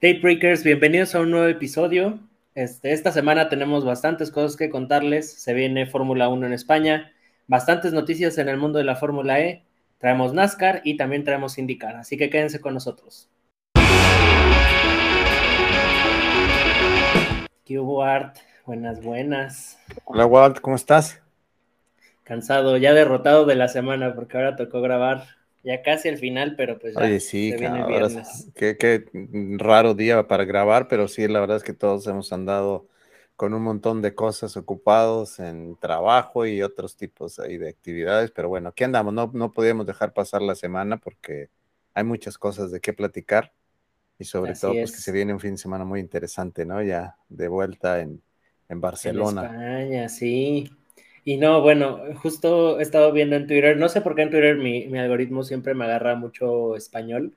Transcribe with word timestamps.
Datebreakers, 0.00 0.62
bienvenidos 0.62 1.16
a 1.16 1.20
un 1.20 1.32
nuevo 1.32 1.48
episodio. 1.48 2.20
Este, 2.54 2.92
esta 2.92 3.10
semana 3.10 3.48
tenemos 3.48 3.84
bastantes 3.84 4.30
cosas 4.30 4.56
que 4.56 4.70
contarles. 4.70 5.32
Se 5.32 5.54
viene 5.54 5.86
Fórmula 5.86 6.28
1 6.28 6.46
en 6.46 6.52
España, 6.52 7.10
bastantes 7.48 7.92
noticias 7.92 8.38
en 8.38 8.48
el 8.48 8.58
mundo 8.58 8.78
de 8.78 8.84
la 8.84 8.94
Fórmula 8.94 9.40
E. 9.40 9.64
Traemos 9.98 10.32
NASCAR 10.32 10.82
y 10.84 10.96
también 10.96 11.24
traemos 11.24 11.58
IndyCar, 11.58 11.96
así 11.96 12.16
que 12.16 12.30
quédense 12.30 12.60
con 12.60 12.74
nosotros. 12.74 13.28
¿Qué 17.64 17.80
hubo, 17.80 18.04
Art? 18.04 18.36
Buenas, 18.66 19.02
buenas. 19.02 19.80
Hola, 20.04 20.26
Walt, 20.26 20.60
¿cómo 20.60 20.76
estás? 20.76 21.20
Cansado, 22.22 22.76
ya 22.76 22.94
derrotado 22.94 23.46
de 23.46 23.56
la 23.56 23.66
semana 23.66 24.14
porque 24.14 24.36
ahora 24.36 24.54
tocó 24.54 24.80
grabar 24.80 25.37
ya 25.62 25.82
casi 25.82 26.08
al 26.08 26.18
final, 26.18 26.54
pero 26.56 26.78
pues 26.78 26.94
ya 26.94 27.00
Oye, 27.00 27.20
sí, 27.20 27.54
qué, 28.54 29.04
raro 29.58 29.94
día 29.94 30.26
para 30.26 30.44
grabar, 30.44 30.88
pero 30.88 31.08
sí, 31.08 31.26
la 31.28 31.40
verdad 31.40 31.58
es 31.58 31.62
que 31.62 31.74
todos 31.74 32.06
hemos 32.06 32.32
andado 32.32 32.86
con 33.36 33.54
un 33.54 33.62
montón 33.62 34.02
de 34.02 34.14
cosas 34.14 34.56
ocupados 34.56 35.38
en 35.38 35.76
trabajo 35.76 36.46
y 36.46 36.62
otros 36.62 36.96
tipos 36.96 37.38
ahí 37.38 37.56
de 37.56 37.68
actividades, 37.68 38.30
pero 38.30 38.48
bueno, 38.48 38.70
aquí 38.70 38.84
andamos, 38.84 39.14
no, 39.14 39.30
no 39.32 39.52
podíamos 39.52 39.86
dejar 39.86 40.12
pasar 40.12 40.42
la 40.42 40.54
semana 40.54 40.96
porque 40.96 41.48
hay 41.94 42.04
muchas 42.04 42.38
cosas 42.38 42.70
de 42.70 42.80
qué 42.80 42.92
platicar 42.92 43.52
y 44.18 44.24
sobre 44.24 44.54
todo 44.54 44.72
pues 44.72 44.92
que 44.92 44.98
se 44.98 45.12
viene 45.12 45.32
un 45.32 45.40
fin 45.40 45.52
de 45.52 45.58
semana 45.58 45.84
muy 45.84 46.00
interesante, 46.00 46.66
¿no? 46.66 46.82
Ya 46.82 47.16
de 47.28 47.46
vuelta 47.46 48.00
en, 48.00 48.20
en 48.68 48.80
Barcelona. 48.80 49.42
En 49.42 49.52
España, 49.52 50.08
sí. 50.08 50.70
Y 51.28 51.36
no, 51.36 51.60
bueno, 51.60 52.00
justo 52.22 52.80
he 52.80 52.82
estado 52.82 53.12
viendo 53.12 53.36
en 53.36 53.46
Twitter, 53.46 53.76
no 53.76 53.90
sé 53.90 54.00
por 54.00 54.14
qué 54.14 54.22
en 54.22 54.30
Twitter 54.30 54.56
mi, 54.56 54.96
algoritmo 54.96 55.42
siempre 55.42 55.74
me 55.74 55.84
agarra 55.84 56.14
mucho 56.14 56.74
español, 56.74 57.36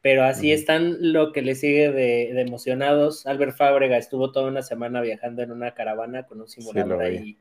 pero 0.00 0.24
así 0.24 0.50
están 0.50 1.12
lo 1.12 1.30
que 1.30 1.42
le 1.42 1.54
sigue 1.54 1.92
de, 1.92 2.40
emocionados. 2.40 3.28
Albert 3.28 3.56
Fábrega 3.56 3.96
estuvo 3.96 4.32
toda 4.32 4.48
una 4.48 4.62
semana 4.62 5.00
viajando 5.02 5.42
en 5.42 5.52
una 5.52 5.72
caravana 5.72 6.26
con 6.26 6.40
un 6.40 6.48
simulador 6.48 7.00
ahí 7.00 7.38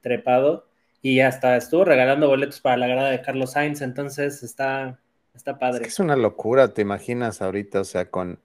trepado 0.00 0.66
y 1.02 1.20
hasta 1.20 1.58
estuvo 1.58 1.84
regalando 1.84 2.26
boletos 2.26 2.62
para 2.62 2.78
la 2.78 2.86
grada 2.86 3.10
de 3.10 3.20
Carlos 3.20 3.52
Sainz, 3.52 3.82
entonces 3.82 4.42
está, 4.42 4.98
está 5.34 5.58
padre. 5.58 5.86
Es, 5.86 5.98
una 5.98 6.16
locura, 6.16 6.72
te 6.72 6.80
imaginas 6.80 7.42
ahorita, 7.42 7.82
o 7.82 7.84
sea, 7.84 8.10
con, 8.10 8.40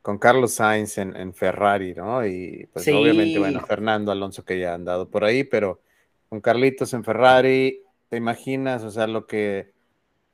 con 0.00 0.18
Carlos 0.18 0.54
Sainz 0.54 0.98
en, 0.98 1.34
Ferrari, 1.34 1.94
¿no? 1.94 2.26
Y 2.26 2.68
pues 2.72 2.88
obviamente, 2.88 3.38
bueno, 3.38 3.60
Fernando 3.60 4.10
Alonso 4.10 4.44
que 4.44 4.58
ya 4.58 4.72
ha 4.72 4.74
andado 4.74 5.08
por 5.08 5.22
ahí, 5.22 5.44
pero 5.44 5.80
con 6.32 6.40
Carlitos 6.40 6.94
en 6.94 7.04
Ferrari, 7.04 7.82
¿te 8.08 8.16
imaginas? 8.16 8.84
O 8.84 8.90
sea, 8.90 9.06
lo 9.06 9.26
que 9.26 9.72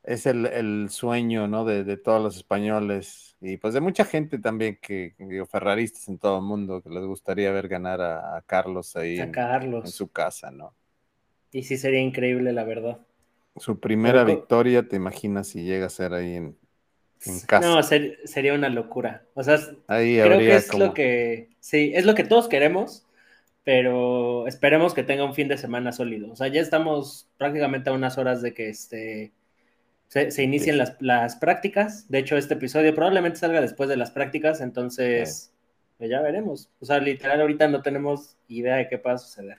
es 0.04 0.26
el, 0.26 0.88
sueño, 0.90 1.48
¿no? 1.48 1.64
De, 1.64 1.96
todos 1.96 2.22
los 2.22 2.36
españoles 2.36 3.36
y 3.40 3.56
pues 3.56 3.74
de 3.74 3.80
mucha 3.80 4.04
gente 4.04 4.38
también 4.38 4.78
que, 4.80 5.16
digo, 5.18 5.44
ferraristas 5.46 6.06
en 6.06 6.18
todo 6.18 6.36
el 6.36 6.44
mundo, 6.44 6.82
que 6.82 6.90
les 6.90 7.04
gustaría 7.04 7.50
ver 7.50 7.66
ganar 7.66 8.00
a, 8.00 8.40
Carlos 8.46 8.94
ahí 8.94 9.18
en, 9.18 9.34
su 9.88 10.06
casa, 10.12 10.52
¿no? 10.52 10.72
Y 11.50 11.64
sí 11.64 11.76
sería 11.76 11.98
increíble, 11.98 12.52
la 12.52 12.62
verdad. 12.62 12.98
Su 13.56 13.80
primera 13.80 14.22
victoria, 14.22 14.86
¿te 14.86 14.94
imaginas 14.94 15.48
si 15.48 15.64
llega 15.64 15.86
a 15.86 15.90
ser 15.90 16.14
ahí 16.14 16.36
en, 16.36 16.56
casa? 17.48 17.66
No, 17.66 17.82
sería 17.82 18.54
una 18.54 18.68
locura. 18.68 19.24
O 19.34 19.42
sea, 19.42 19.58
creo 19.88 20.38
que 20.38 20.54
es 20.54 20.72
lo 20.78 20.94
que, 20.94 21.56
sí, 21.58 21.90
es 21.92 22.06
lo 22.06 22.14
que 22.14 22.22
todos 22.22 22.46
queremos 22.46 23.07
pero 23.68 24.46
esperemos 24.46 24.94
que 24.94 25.02
tenga 25.02 25.26
un 25.26 25.34
fin 25.34 25.46
de 25.46 25.58
semana 25.58 25.92
sólido. 25.92 26.32
O 26.32 26.36
sea, 26.36 26.48
ya 26.48 26.62
estamos 26.62 27.28
prácticamente 27.36 27.90
a 27.90 27.92
unas 27.92 28.16
horas 28.16 28.40
de 28.40 28.54
que 28.54 28.70
este, 28.70 29.34
se, 30.06 30.42
inicien 30.42 30.78
las, 30.78 31.36
prácticas. 31.36 32.08
De 32.08 32.16
hecho, 32.16 32.38
este 32.38 32.54
episodio 32.54 32.94
probablemente 32.94 33.38
salga 33.38 33.60
después 33.60 33.90
de 33.90 33.98
las 33.98 34.10
prácticas, 34.10 34.62
entonces 34.62 35.52
pues 35.98 36.08
ya 36.08 36.22
veremos. 36.22 36.70
O 36.80 36.86
sea, 36.86 36.98
literal, 36.98 37.42
ahorita 37.42 37.68
no 37.68 37.82
tenemos 37.82 38.38
idea 38.48 38.76
de 38.76 38.88
qué 38.88 38.96
va 38.96 39.12
a 39.12 39.18
suceder. 39.18 39.58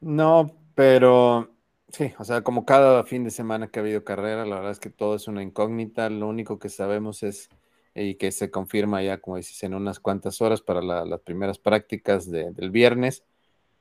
No, 0.00 0.54
pero 0.76 1.50
sí, 1.88 2.12
o 2.20 2.24
sea, 2.24 2.42
como 2.42 2.64
cada 2.64 3.02
fin 3.02 3.24
de 3.24 3.32
semana 3.32 3.66
que 3.66 3.80
ha 3.80 3.82
habido 3.82 4.04
carrera, 4.04 4.46
la 4.46 4.54
verdad 4.54 4.70
es 4.70 4.78
que 4.78 4.90
todo 4.90 5.16
es 5.16 5.26
una 5.26 5.42
incógnita. 5.42 6.08
Lo 6.10 6.28
único 6.28 6.60
que 6.60 6.68
sabemos 6.68 7.24
es 7.24 7.48
y 7.92 8.14
que 8.14 8.30
se 8.30 8.52
confirma 8.52 9.02
ya, 9.02 9.18
como 9.18 9.36
dices, 9.36 9.60
en 9.64 9.74
unas 9.74 9.98
cuantas 9.98 10.40
horas 10.40 10.62
para 10.62 10.80
las 10.80 11.20
primeras 11.22 11.58
prácticas 11.58 12.30
del 12.30 12.70
viernes 12.70 13.24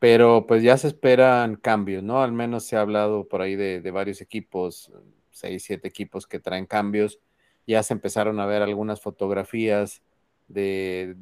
pero 0.01 0.47
pues 0.47 0.63
ya 0.63 0.77
se 0.77 0.87
esperan 0.87 1.57
cambios, 1.57 2.01
¿no? 2.01 2.23
Al 2.23 2.31
menos 2.31 2.65
se 2.65 2.75
ha 2.75 2.81
hablado 2.81 3.27
por 3.27 3.43
ahí 3.43 3.55
de, 3.55 3.91
varios 3.91 4.19
equipos, 4.19 4.91
seis, 5.29 5.63
siete 5.63 5.87
equipos 5.87 6.25
que 6.25 6.39
traen 6.39 6.65
cambios. 6.65 7.19
Ya 7.67 7.83
se 7.83 7.93
empezaron 7.93 8.39
a 8.39 8.47
ver 8.47 8.63
algunas 8.63 8.99
fotografías 8.99 10.01
de, 10.47 11.13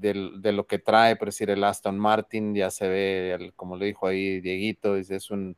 lo 0.53 0.65
que 0.65 0.79
trae, 0.79 1.17
por 1.17 1.27
decir, 1.27 1.49
el 1.49 1.61
Aston 1.65 1.99
Martin, 1.99 2.55
ya 2.55 2.71
se 2.71 2.87
ve, 2.87 3.51
como 3.57 3.75
le 3.75 3.87
dijo 3.87 4.07
ahí 4.07 4.39
Dieguito, 4.39 4.95
es, 4.95 5.29
un, 5.29 5.57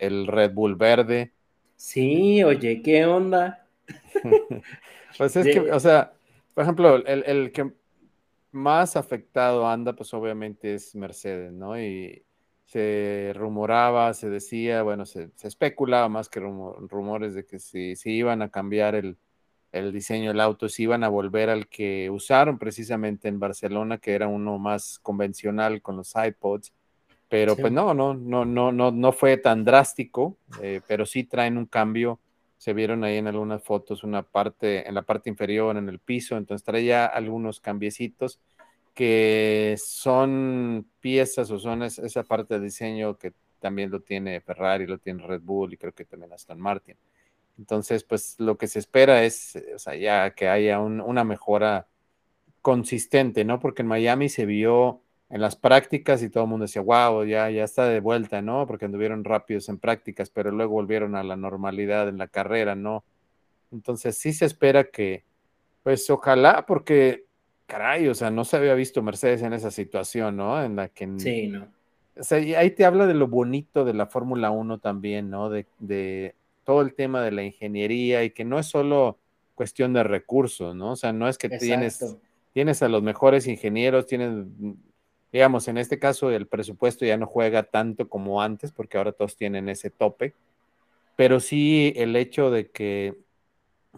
el 0.00 0.26
Red 0.26 0.52
Bull 0.52 0.74
verde. 0.74 1.30
Sí, 1.76 2.42
oye, 2.42 2.82
¿qué 2.82 3.06
onda? 3.06 3.64
pues 5.16 5.36
es 5.36 5.46
que, 5.46 5.60
o 5.70 5.78
sea, 5.78 6.14
por 6.52 6.64
ejemplo, 6.64 6.96
el, 6.96 7.22
el, 7.26 7.52
que 7.52 7.70
más 8.50 8.96
afectado 8.96 9.68
anda, 9.68 9.92
pues 9.94 10.12
obviamente 10.12 10.74
es 10.74 10.96
Mercedes, 10.96 11.52
¿no? 11.52 11.80
Y, 11.80 12.25
se 12.76 13.32
rumoraba, 13.34 14.12
se 14.12 14.28
decía, 14.28 14.82
bueno, 14.82 15.06
se, 15.06 15.30
especulaba 15.42 16.10
más 16.10 16.28
que 16.28 16.40
rumores 16.40 17.32
de 17.32 17.46
que 17.46 17.58
si, 17.58 17.96
si 17.96 18.10
iban 18.10 18.42
a 18.42 18.50
cambiar 18.50 18.94
el, 18.94 19.16
diseño 19.94 20.28
del 20.28 20.40
auto, 20.40 20.68
si 20.68 20.82
iban 20.82 21.02
a 21.02 21.08
volver 21.08 21.48
al 21.48 21.68
que 21.68 22.10
usaron 22.10 22.58
precisamente 22.58 23.28
en 23.28 23.40
Barcelona, 23.40 23.96
que 23.96 24.12
era 24.12 24.28
uno 24.28 24.58
más 24.58 24.98
convencional 24.98 25.80
con 25.80 25.96
los 25.96 26.12
iPods, 26.14 26.74
pero 27.30 27.56
pues 27.56 27.72
no, 27.72 27.94
no, 27.94 28.12
no, 28.12 28.44
no, 28.44 28.72
no, 28.72 28.90
no 28.90 29.12
fue 29.12 29.38
tan 29.38 29.64
drástico, 29.64 30.36
eh, 30.60 30.82
pero 30.86 31.06
sí 31.06 31.24
traen 31.24 31.56
un 31.56 31.66
cambio. 31.66 32.20
Se 32.58 32.74
vieron 32.74 33.04
ahí 33.04 33.16
en 33.16 33.26
algunas 33.26 33.62
fotos 33.62 34.04
una 34.04 34.22
parte, 34.22 34.86
en 34.86 34.94
la 34.94 35.02
parte 35.02 35.30
inferior, 35.30 35.78
en 35.78 35.88
el 35.88 35.98
piso, 35.98 36.36
entonces 36.36 36.62
traía 36.62 37.06
algunos 37.06 37.58
cambiecitos 37.58 38.38
que 38.96 39.76
son 39.78 40.88
piezas 41.00 41.50
o 41.50 41.58
son 41.58 41.82
esa 41.82 42.22
parte 42.22 42.54
de 42.54 42.64
diseño 42.64 43.18
que 43.18 43.34
también 43.60 43.90
lo 43.90 44.00
tiene 44.00 44.40
Ferrari, 44.40 44.86
lo 44.86 44.96
tiene 44.96 45.22
Red 45.22 45.42
Bull 45.42 45.74
y 45.74 45.76
creo 45.76 45.92
que 45.92 46.06
también 46.06 46.32
Aston 46.32 46.58
Martin. 46.58 46.96
Entonces, 47.58 48.04
pues 48.04 48.36
lo 48.38 48.56
que 48.56 48.66
se 48.66 48.78
espera 48.78 49.22
es, 49.22 49.62
o 49.74 49.78
sea, 49.78 49.94
ya 49.96 50.30
que 50.30 50.48
haya 50.48 50.80
una 50.80 51.24
mejora 51.24 51.88
consistente, 52.62 53.44
¿no? 53.44 53.60
Porque 53.60 53.82
en 53.82 53.88
Miami 53.88 54.30
se 54.30 54.46
vio 54.46 55.02
en 55.28 55.42
las 55.42 55.56
prácticas 55.56 56.22
y 56.22 56.30
todo 56.30 56.44
el 56.44 56.50
mundo 56.50 56.64
decía, 56.64 56.80
wow, 56.80 57.22
ya, 57.24 57.50
ya 57.50 57.64
está 57.64 57.84
de 57.84 58.00
vuelta, 58.00 58.40
¿no? 58.40 58.66
Porque 58.66 58.86
anduvieron 58.86 59.24
rápidos 59.24 59.68
en 59.68 59.76
prácticas, 59.76 60.30
pero 60.30 60.50
luego 60.52 60.72
volvieron 60.72 61.16
a 61.16 61.22
la 61.22 61.36
normalidad 61.36 62.08
en 62.08 62.16
la 62.16 62.28
carrera, 62.28 62.74
¿no? 62.74 63.04
Entonces 63.70 64.16
sí 64.16 64.32
se 64.32 64.46
espera 64.46 64.84
que, 64.84 65.26
pues 65.82 66.08
ojalá, 66.08 66.64
porque 66.64 67.25
caray, 67.66 68.08
o 68.08 68.14
sea, 68.14 68.30
no 68.30 68.44
se 68.44 68.56
había 68.56 68.74
visto 68.74 69.02
Mercedes 69.02 69.42
en 69.42 69.52
esa 69.52 69.70
situación, 69.70 70.36
¿no? 70.36 70.62
En 70.62 70.76
la 70.76 70.88
que... 70.88 71.08
Sí, 71.18 71.48
¿no? 71.48 71.68
O 72.18 72.22
sea, 72.22 72.38
ahí 72.58 72.70
te 72.70 72.84
habla 72.84 73.06
de 73.06 73.14
lo 73.14 73.28
bonito 73.28 73.84
de 73.84 73.92
la 73.92 74.06
Fórmula 74.06 74.50
1 74.50 74.78
también, 74.78 75.28
¿no? 75.28 75.50
De, 75.50 75.66
de, 75.78 76.34
todo 76.66 76.82
el 76.82 76.94
tema 76.94 77.22
de 77.22 77.30
la 77.30 77.44
ingeniería 77.44 78.24
y 78.24 78.30
que 78.30 78.44
no 78.44 78.58
es 78.58 78.66
solo 78.66 79.18
cuestión 79.54 79.92
de 79.92 80.02
recursos, 80.02 80.74
¿no? 80.74 80.92
O 80.92 80.96
sea, 80.96 81.12
no 81.12 81.28
es 81.28 81.38
que 81.38 81.48
tienes, 81.48 82.16
tienes 82.52 82.82
a 82.82 82.88
los 82.88 83.02
mejores 83.02 83.46
ingenieros, 83.46 84.06
tienes, 84.06 84.46
digamos, 85.32 85.68
en 85.68 85.78
este 85.78 86.00
caso 86.00 86.30
el 86.30 86.48
presupuesto 86.48 87.06
ya 87.06 87.16
no 87.16 87.26
juega 87.26 87.62
tanto 87.62 88.08
como 88.08 88.42
antes, 88.42 88.72
porque 88.72 88.98
ahora 88.98 89.12
todos 89.12 89.36
tienen 89.36 89.68
ese 89.68 89.90
tope, 89.90 90.34
pero 91.14 91.38
sí 91.38 91.92
el 91.96 92.16
hecho 92.16 92.50
de 92.50 92.68
que 92.68 93.16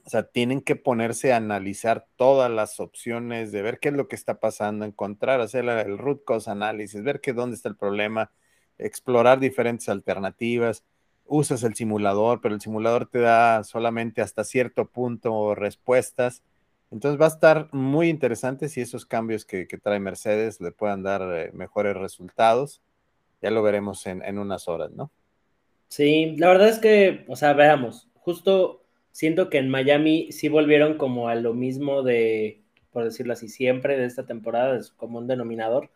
o 0.04 0.10
sea, 0.10 0.24
tienen 0.24 0.60
que 0.60 0.76
ponerse 0.76 1.32
a 1.32 1.36
analizar 1.36 2.06
todas 2.16 2.50
las 2.50 2.80
opciones, 2.80 3.52
de 3.52 3.62
ver 3.62 3.78
qué 3.78 3.88
es 3.88 3.94
lo 3.94 4.08
que 4.08 4.16
está 4.16 4.40
pasando, 4.40 4.84
encontrar, 4.84 5.40
hacer 5.40 5.64
el 5.68 5.98
root 5.98 6.24
cause 6.24 6.50
análisis, 6.50 7.02
ver 7.02 7.20
qué 7.20 7.32
dónde 7.32 7.56
está 7.56 7.68
el 7.68 7.76
problema, 7.76 8.30
explorar 8.78 9.40
diferentes 9.40 9.88
alternativas. 9.88 10.84
Usas 11.26 11.62
el 11.62 11.74
simulador, 11.74 12.40
pero 12.40 12.54
el 12.54 12.60
simulador 12.60 13.06
te 13.06 13.20
da 13.20 13.62
solamente 13.64 14.22
hasta 14.22 14.44
cierto 14.44 14.86
punto 14.86 15.54
respuestas. 15.54 16.42
Entonces 16.90 17.20
va 17.20 17.26
a 17.26 17.28
estar 17.28 17.68
muy 17.72 18.08
interesante 18.08 18.68
si 18.68 18.80
esos 18.80 19.04
cambios 19.04 19.44
que, 19.44 19.66
trae 19.82 20.00
Mercedes 20.00 20.60
le 20.60 20.72
puedan 20.72 21.02
dar 21.02 21.22
eh, 21.22 21.50
mejores 21.52 21.96
resultados. 21.96 22.80
Ya 23.42 23.50
lo 23.50 23.62
veremos 23.62 24.06
en, 24.06 24.22
en 24.22 24.38
unas 24.38 24.68
horas, 24.68 24.90
¿no? 24.92 25.10
Sí, 25.88 26.36
la 26.36 26.48
verdad 26.48 26.68
es 26.68 26.78
que, 26.78 27.24
o 27.28 27.36
sea, 27.36 27.52
veamos, 27.54 28.08
justo 28.14 28.82
siento 29.18 29.50
que 29.50 29.58
en 29.58 29.68
Miami 29.68 30.30
sí 30.30 30.48
volvieron 30.48 30.96
como 30.96 31.28
a 31.28 31.34
lo 31.34 31.52
mismo 31.52 32.04
de, 32.04 32.62
por 32.92 33.02
decirlo 33.02 33.32
así, 33.32 33.48
siempre 33.48 33.98
de 33.98 34.04
esta 34.06 34.26
temporada, 34.26 34.78
es 34.78 34.92
como 34.92 35.18
un 35.18 35.26
denominador, 35.26 35.90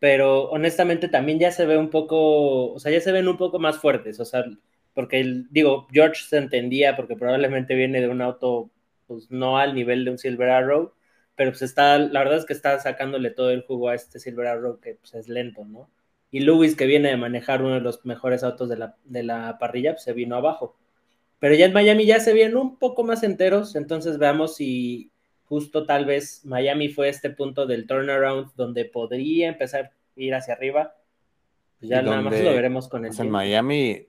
pero 0.00 0.50
honestamente 0.50 1.08
también 1.08 1.38
ya 1.38 1.52
se 1.52 1.66
ve 1.66 1.78
un 1.78 1.88
poco, 1.90 2.72
o 2.72 2.78
sea, 2.80 2.90
ya 2.90 3.00
se 3.00 3.12
ven 3.12 3.28
un 3.28 3.36
poco 3.36 3.60
más 3.60 3.78
fuertes, 3.78 4.18
o 4.18 4.24
sea, 4.24 4.44
porque 4.92 5.44
digo, 5.50 5.86
George 5.92 6.24
se 6.24 6.36
entendía 6.38 6.96
porque 6.96 7.14
probablemente 7.14 7.76
viene 7.76 8.00
de 8.00 8.08
un 8.08 8.20
auto, 8.20 8.72
pues 9.06 9.30
no 9.30 9.56
al 9.58 9.74
nivel 9.76 10.04
de 10.04 10.10
un 10.10 10.18
Silver 10.18 10.50
Arrow, 10.50 10.94
pero 11.36 11.52
pues 11.52 11.62
está, 11.62 11.98
la 11.98 12.20
verdad 12.20 12.38
es 12.38 12.44
que 12.44 12.54
está 12.54 12.80
sacándole 12.80 13.30
todo 13.30 13.50
el 13.50 13.62
jugo 13.62 13.88
a 13.88 13.94
este 13.94 14.18
Silver 14.18 14.48
Arrow 14.48 14.80
que 14.80 14.96
pues 14.96 15.14
es 15.14 15.28
lento, 15.28 15.64
¿no? 15.64 15.90
Y 16.32 16.40
Lewis, 16.40 16.74
que 16.74 16.86
viene 16.86 17.10
de 17.10 17.16
manejar 17.16 17.62
uno 17.62 17.74
de 17.74 17.80
los 17.80 18.04
mejores 18.04 18.42
autos 18.42 18.68
de 18.68 18.76
la, 18.78 18.96
de 19.04 19.22
la 19.22 19.58
parrilla, 19.58 19.92
pues 19.92 20.02
se 20.02 20.12
vino 20.12 20.34
abajo. 20.36 20.76
Pero 21.44 21.56
ya 21.56 21.66
en 21.66 21.74
Miami 21.74 22.06
ya 22.06 22.20
se 22.20 22.32
vienen 22.32 22.56
un 22.56 22.78
poco 22.78 23.04
más 23.04 23.22
enteros, 23.22 23.76
entonces 23.76 24.16
veamos 24.16 24.56
si 24.56 25.10
justo 25.44 25.84
tal 25.84 26.06
vez 26.06 26.42
Miami 26.46 26.88
fue 26.88 27.10
este 27.10 27.28
punto 27.28 27.66
del 27.66 27.86
turnaround 27.86 28.54
donde 28.56 28.86
podría 28.86 29.50
empezar 29.50 29.84
a 29.84 29.92
ir 30.16 30.34
hacia 30.34 30.54
arriba. 30.54 30.96
Pues 31.78 31.90
ya 31.90 32.00
nada 32.00 32.22
más 32.22 32.40
lo 32.40 32.54
veremos 32.54 32.88
con 32.88 33.04
el 33.04 33.10
pues 33.10 33.20
en 33.20 33.30
Miami, 33.30 34.06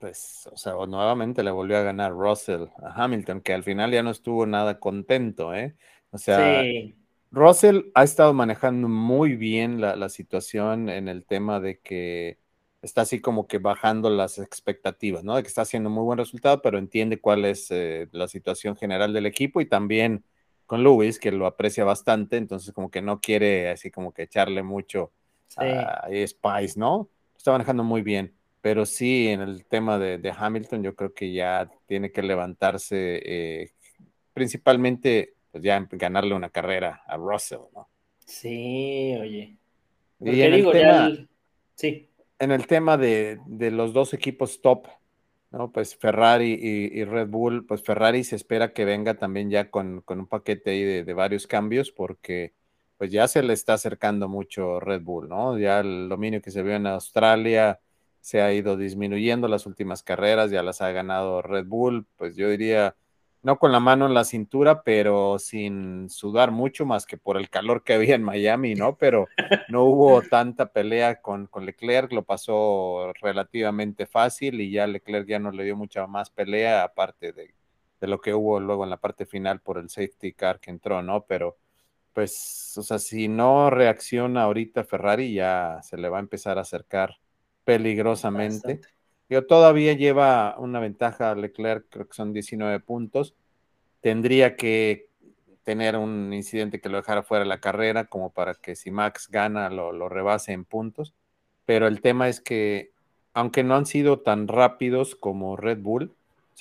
pues, 0.00 0.48
o 0.52 0.56
sea, 0.56 0.72
nuevamente 0.72 1.44
le 1.44 1.52
volvió 1.52 1.76
a 1.76 1.82
ganar 1.82 2.10
Russell 2.10 2.64
a 2.82 3.04
Hamilton, 3.04 3.42
que 3.42 3.54
al 3.54 3.62
final 3.62 3.92
ya 3.92 4.02
no 4.02 4.10
estuvo 4.10 4.44
nada 4.44 4.80
contento, 4.80 5.54
¿eh? 5.54 5.76
O 6.10 6.18
sea, 6.18 6.64
Russell 7.30 7.92
ha 7.94 8.02
estado 8.02 8.34
manejando 8.34 8.88
muy 8.88 9.36
bien 9.36 9.80
la, 9.80 10.08
situación 10.08 10.88
en 10.88 11.06
el 11.06 11.24
tema 11.26 11.60
de 11.60 11.78
que 11.78 12.38
está 12.82 13.02
así 13.02 13.20
como 13.20 13.46
que 13.46 13.58
bajando 13.58 14.10
las 14.10 14.38
expectativas, 14.38 15.22
¿no? 15.22 15.36
De 15.36 15.42
que 15.42 15.48
está 15.48 15.62
haciendo 15.62 15.88
muy 15.88 16.02
buen 16.02 16.18
resultado, 16.18 16.60
pero 16.60 16.78
entiende 16.78 17.20
cuál 17.20 17.44
es 17.44 17.70
eh, 17.70 18.08
la 18.10 18.26
situación 18.28 18.76
general 18.76 19.12
del 19.12 19.26
equipo 19.26 19.60
y 19.60 19.66
también 19.66 20.24
con 20.66 20.82
Lewis, 20.82 21.18
que 21.18 21.30
lo 21.30 21.46
aprecia 21.46 21.84
bastante, 21.84 22.36
entonces 22.36 22.72
como 22.72 22.90
que 22.90 23.02
no 23.02 23.20
quiere 23.20 23.70
así 23.70 23.90
como 23.90 24.12
que 24.12 24.22
echarle 24.22 24.62
mucho 24.62 25.12
a 25.56 26.08
Spice, 26.26 26.78
¿no? 26.78 27.08
Está 27.36 27.52
manejando 27.52 27.84
muy 27.84 28.02
bien, 28.02 28.34
pero 28.60 28.86
sí 28.86 29.28
en 29.28 29.42
el 29.42 29.64
tema 29.66 29.98
de, 29.98 30.32
Hamilton 30.36 30.82
yo 30.82 30.94
creo 30.94 31.12
que 31.14 31.32
ya 31.32 31.70
tiene 31.86 32.10
que 32.10 32.22
levantarse 32.22 33.20
eh, 33.24 33.70
principalmente 34.32 35.34
pues 35.50 35.62
ya 35.62 35.86
ganarle 35.90 36.34
una 36.34 36.48
carrera 36.48 37.02
a 37.06 37.16
Russell, 37.16 37.60
¿no? 37.74 37.88
Sí, 38.24 39.14
oye. 39.20 39.56
y 40.20 40.40
en 40.40 40.54
el 40.54 40.70
tema, 40.70 41.10
sí. 41.74 42.08
En 42.42 42.50
el 42.50 42.66
tema 42.66 42.96
de, 42.96 43.38
de 43.46 43.70
los 43.70 43.92
dos 43.92 44.12
equipos 44.14 44.60
top, 44.60 44.88
¿no? 45.52 45.70
Pues 45.70 45.94
Ferrari 45.94 46.58
y, 46.60 47.04
Red 47.04 47.28
Bull, 47.28 47.64
pues 47.66 47.84
Ferrari 47.84 48.24
se 48.24 48.34
espera 48.34 48.72
que 48.72 48.84
venga 48.84 49.14
también 49.14 49.48
ya 49.48 49.70
con, 49.70 50.02
un 50.08 50.26
paquete 50.26 50.70
ahí 50.70 50.82
de, 51.04 51.14
varios 51.14 51.46
cambios 51.46 51.92
porque 51.92 52.52
pues 52.98 53.12
ya 53.12 53.28
se 53.28 53.44
le 53.44 53.52
está 53.52 53.74
acercando 53.74 54.28
mucho 54.28 54.80
Red 54.80 55.02
Bull, 55.02 55.28
¿no? 55.28 55.56
Ya 55.56 55.78
el 55.78 56.08
dominio 56.08 56.42
que 56.42 56.50
se 56.50 56.64
vio 56.64 56.74
en 56.74 56.88
Australia 56.88 57.80
se 58.20 58.40
ha 58.42 58.52
ido 58.52 58.76
disminuyendo 58.76 59.46
las 59.46 59.64
últimas 59.66 60.02
carreras, 60.02 60.50
ya 60.50 60.64
las 60.64 60.82
ha 60.82 60.90
ganado 60.90 61.42
Red 61.42 61.66
Bull, 61.66 62.06
pues 62.16 62.34
yo 62.34 62.48
diría 62.48 62.96
no 63.42 63.58
con 63.58 63.72
la 63.72 63.80
mano 63.80 64.06
en 64.06 64.14
la 64.14 64.24
cintura, 64.24 64.82
pero 64.82 65.38
sin 65.38 66.08
sudar 66.08 66.50
mucho 66.52 66.86
más 66.86 67.06
que 67.06 67.16
por 67.16 67.36
el 67.36 67.50
calor 67.50 67.82
que 67.82 67.94
había 67.94 68.14
en 68.14 68.22
Miami, 68.22 68.74
¿no? 68.74 68.96
Pero 68.96 69.26
no 69.68 69.84
hubo 69.84 70.22
tanta 70.30 70.72
pelea 70.72 71.20
con, 71.20 71.46
con, 71.48 71.66
Leclerc, 71.66 72.12
lo 72.12 72.22
pasó 72.22 73.12
relativamente 73.20 74.06
fácil 74.06 74.60
y 74.60 74.70
ya 74.70 74.86
Leclerc 74.86 75.28
ya 75.28 75.38
no 75.38 75.50
le 75.50 75.64
dio 75.64 75.76
mucha 75.76 76.06
más 76.06 76.30
pelea, 76.30 76.84
aparte 76.84 77.32
de, 77.32 77.54
de 78.00 78.06
lo 78.06 78.20
que 78.20 78.34
hubo 78.34 78.60
luego 78.60 78.84
en 78.84 78.90
la 78.90 78.98
parte 78.98 79.26
final 79.26 79.60
por 79.60 79.78
el 79.78 79.88
safety 79.88 80.32
car 80.32 80.60
que 80.60 80.70
entró, 80.70 81.02
¿no? 81.02 81.24
Pero 81.26 81.58
pues, 82.12 82.74
o 82.76 82.82
sea, 82.82 82.98
si 82.98 83.28
no 83.28 83.70
reacciona 83.70 84.42
ahorita 84.42 84.84
Ferrari, 84.84 85.32
ya 85.32 85.80
se 85.82 85.96
le 85.96 86.08
va 86.08 86.18
a 86.18 86.20
empezar 86.20 86.58
a 86.58 86.62
acercar 86.62 87.16
peligrosamente. 87.64 88.80
Yo 89.32 89.46
todavía 89.46 89.94
lleva 89.94 90.56
una 90.58 90.78
ventaja 90.78 91.34
Leclerc, 91.34 91.86
creo 91.88 92.06
que 92.06 92.12
son 92.12 92.34
19 92.34 92.80
puntos. 92.80 93.34
Tendría 94.02 94.56
que 94.56 95.08
tener 95.64 95.96
un 95.96 96.34
incidente 96.34 96.82
que 96.82 96.90
lo 96.90 96.98
dejara 96.98 97.22
fuera 97.22 97.42
de 97.42 97.48
la 97.48 97.58
carrera, 97.58 98.04
como 98.04 98.28
para 98.28 98.52
que 98.52 98.76
si 98.76 98.90
Max 98.90 99.30
gana 99.30 99.70
lo, 99.70 100.10
rebase 100.10 100.52
en 100.52 100.66
puntos. 100.66 101.14
Pero 101.64 101.86
el 101.86 102.02
tema 102.02 102.28
es 102.28 102.42
que, 102.42 102.90
aunque 103.32 103.64
no 103.64 103.74
han 103.74 103.86
sido 103.86 104.20
tan 104.20 104.48
rápidos 104.48 105.16
como 105.16 105.56
Red 105.56 105.78
Bull, 105.78 106.12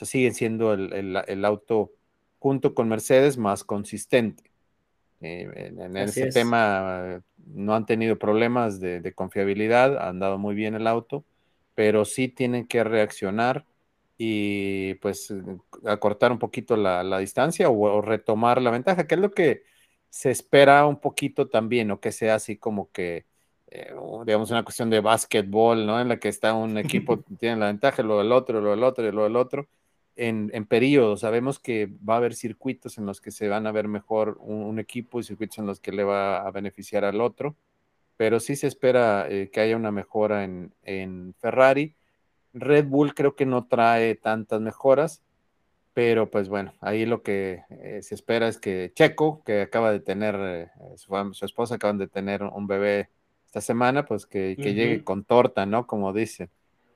o 0.02 0.06
siguen 0.06 0.34
siendo 0.34 0.72
el, 0.72 1.44
auto 1.44 1.92
junto 2.40 2.74
con 2.74 2.88
Mercedes 2.88 3.38
más 3.38 3.66
consistente. 3.66 4.46
Eh, 5.20 5.74
en, 5.78 5.98
ese 5.98 6.28
tema 6.28 7.22
no 7.54 7.76
han 7.76 7.86
tenido 7.86 8.18
problemas 8.18 8.80
de, 8.80 9.02
de, 9.02 9.12
confiabilidad, 9.12 10.08
han 10.08 10.20
dado 10.20 10.38
muy 10.38 10.56
bien 10.56 10.74
el 10.74 10.88
auto 10.88 11.26
pero 11.76 12.06
sí 12.06 12.28
tienen 12.28 12.68
que 12.68 12.84
reaccionar 12.84 13.66
y 14.18 14.96
pues 14.96 15.34
acortar 15.86 16.32
un 16.32 16.40
poquito 16.40 16.78
la, 16.78 17.18
distancia 17.18 17.70
o, 17.70 18.02
retomar 18.02 18.62
la 18.62 18.72
ventaja, 18.72 19.08
que 19.08 19.16
es 19.16 19.22
lo 19.22 19.32
que 19.32 19.64
se 20.10 20.32
espera 20.32 20.86
un 20.86 21.00
poquito 21.00 21.50
también, 21.50 21.90
o 21.92 22.00
que 22.00 22.12
sea 22.12 22.36
así 22.36 22.58
como 22.58 22.92
que, 22.92 23.26
eh, 23.68 23.94
digamos, 24.26 24.52
una 24.52 24.64
cuestión 24.64 24.90
de 24.92 25.00
básquetbol, 25.00 25.86
¿no? 25.88 26.00
En 26.00 26.10
la 26.10 26.20
que 26.20 26.30
está 26.30 26.54
un 26.54 26.78
equipo, 26.78 27.18
tiene 27.40 27.58
la 27.58 27.68
ventaja, 27.68 28.04
luego 28.04 28.22
el 28.22 28.32
otro, 28.32 28.60
luego 28.62 28.76
el 28.76 28.84
otro 28.84 29.08
y 29.08 29.12
luego 29.12 29.28
el 29.28 29.36
otro. 29.36 29.68
En, 30.16 30.52
en 30.54 30.66
periodos, 30.66 31.22
sabemos 31.22 31.58
que 31.60 31.88
va 32.08 32.16
a 32.16 32.18
haber 32.18 32.36
circuitos 32.36 32.98
en 32.98 33.06
los 33.08 33.22
que 33.22 33.32
se 33.32 33.48
van 33.48 33.66
a 33.66 33.72
ver 33.72 33.88
mejor 33.88 34.38
un 34.42 34.78
equipo 34.80 35.20
y 35.20 35.24
circuitos 35.24 35.58
en 35.60 35.66
los 35.66 35.80
que 35.80 35.94
le 35.94 36.04
va 36.04 36.46
a 36.46 36.52
beneficiar 36.52 37.06
al 37.06 37.22
otro 37.22 37.56
pero 38.22 38.40
sí 38.40 38.56
se 38.56 38.68
espera 38.68 39.26
eh, 39.28 39.50
que 39.52 39.62
haya 39.62 39.76
una 39.76 39.90
mejora 39.90 40.44
en, 40.44 41.34
Ferrari. 41.40 41.96
Red 42.54 42.86
Bull 42.86 43.16
creo 43.16 43.36
que 43.36 43.48
no 43.48 43.66
trae 43.66 44.14
tantas 44.14 44.62
mejoras, 44.62 45.24
pero 45.96 46.30
pues 46.30 46.48
bueno, 46.48 46.72
ahí 46.82 47.08
lo 47.08 47.24
que 47.24 47.64
eh, 47.72 48.04
se 48.04 48.14
espera 48.14 48.48
es 48.48 48.60
que 48.60 48.92
Checo, 48.94 49.42
que 49.44 49.62
acaba 49.62 49.92
de 49.92 50.02
tener, 50.02 50.36
eh, 50.40 50.70
su, 50.98 51.16
esposa 51.44 51.74
acaban 51.74 51.98
de 51.98 52.08
tener 52.08 52.44
un 52.44 52.68
bebé 52.68 53.10
esta 53.48 53.60
semana, 53.60 54.06
pues 54.06 54.28
que, 54.28 54.56
llegue 54.56 55.04
con 55.04 55.24
torta, 55.24 55.66
¿no? 55.66 55.88
Como 55.88 56.14
dicen. 56.14 56.52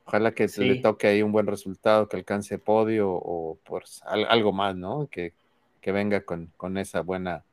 Ojalá 0.05 0.31
que 0.31 0.47
le 0.59 0.75
toque 0.75 1.07
ahí 1.07 1.23
un 1.23 1.31
buen 1.31 1.47
resultado, 1.47 2.07
que 2.07 2.17
alcance 2.17 2.59
podio 2.59 3.09
o 3.09 3.57
pues 3.63 4.03
algo 4.05 4.53
más, 4.53 4.75
¿no? 4.75 5.07
Que, 5.09 5.33
venga 5.87 6.21
con, 6.21 6.51
con 6.55 6.77
esa 6.77 7.01
buena 7.01 7.43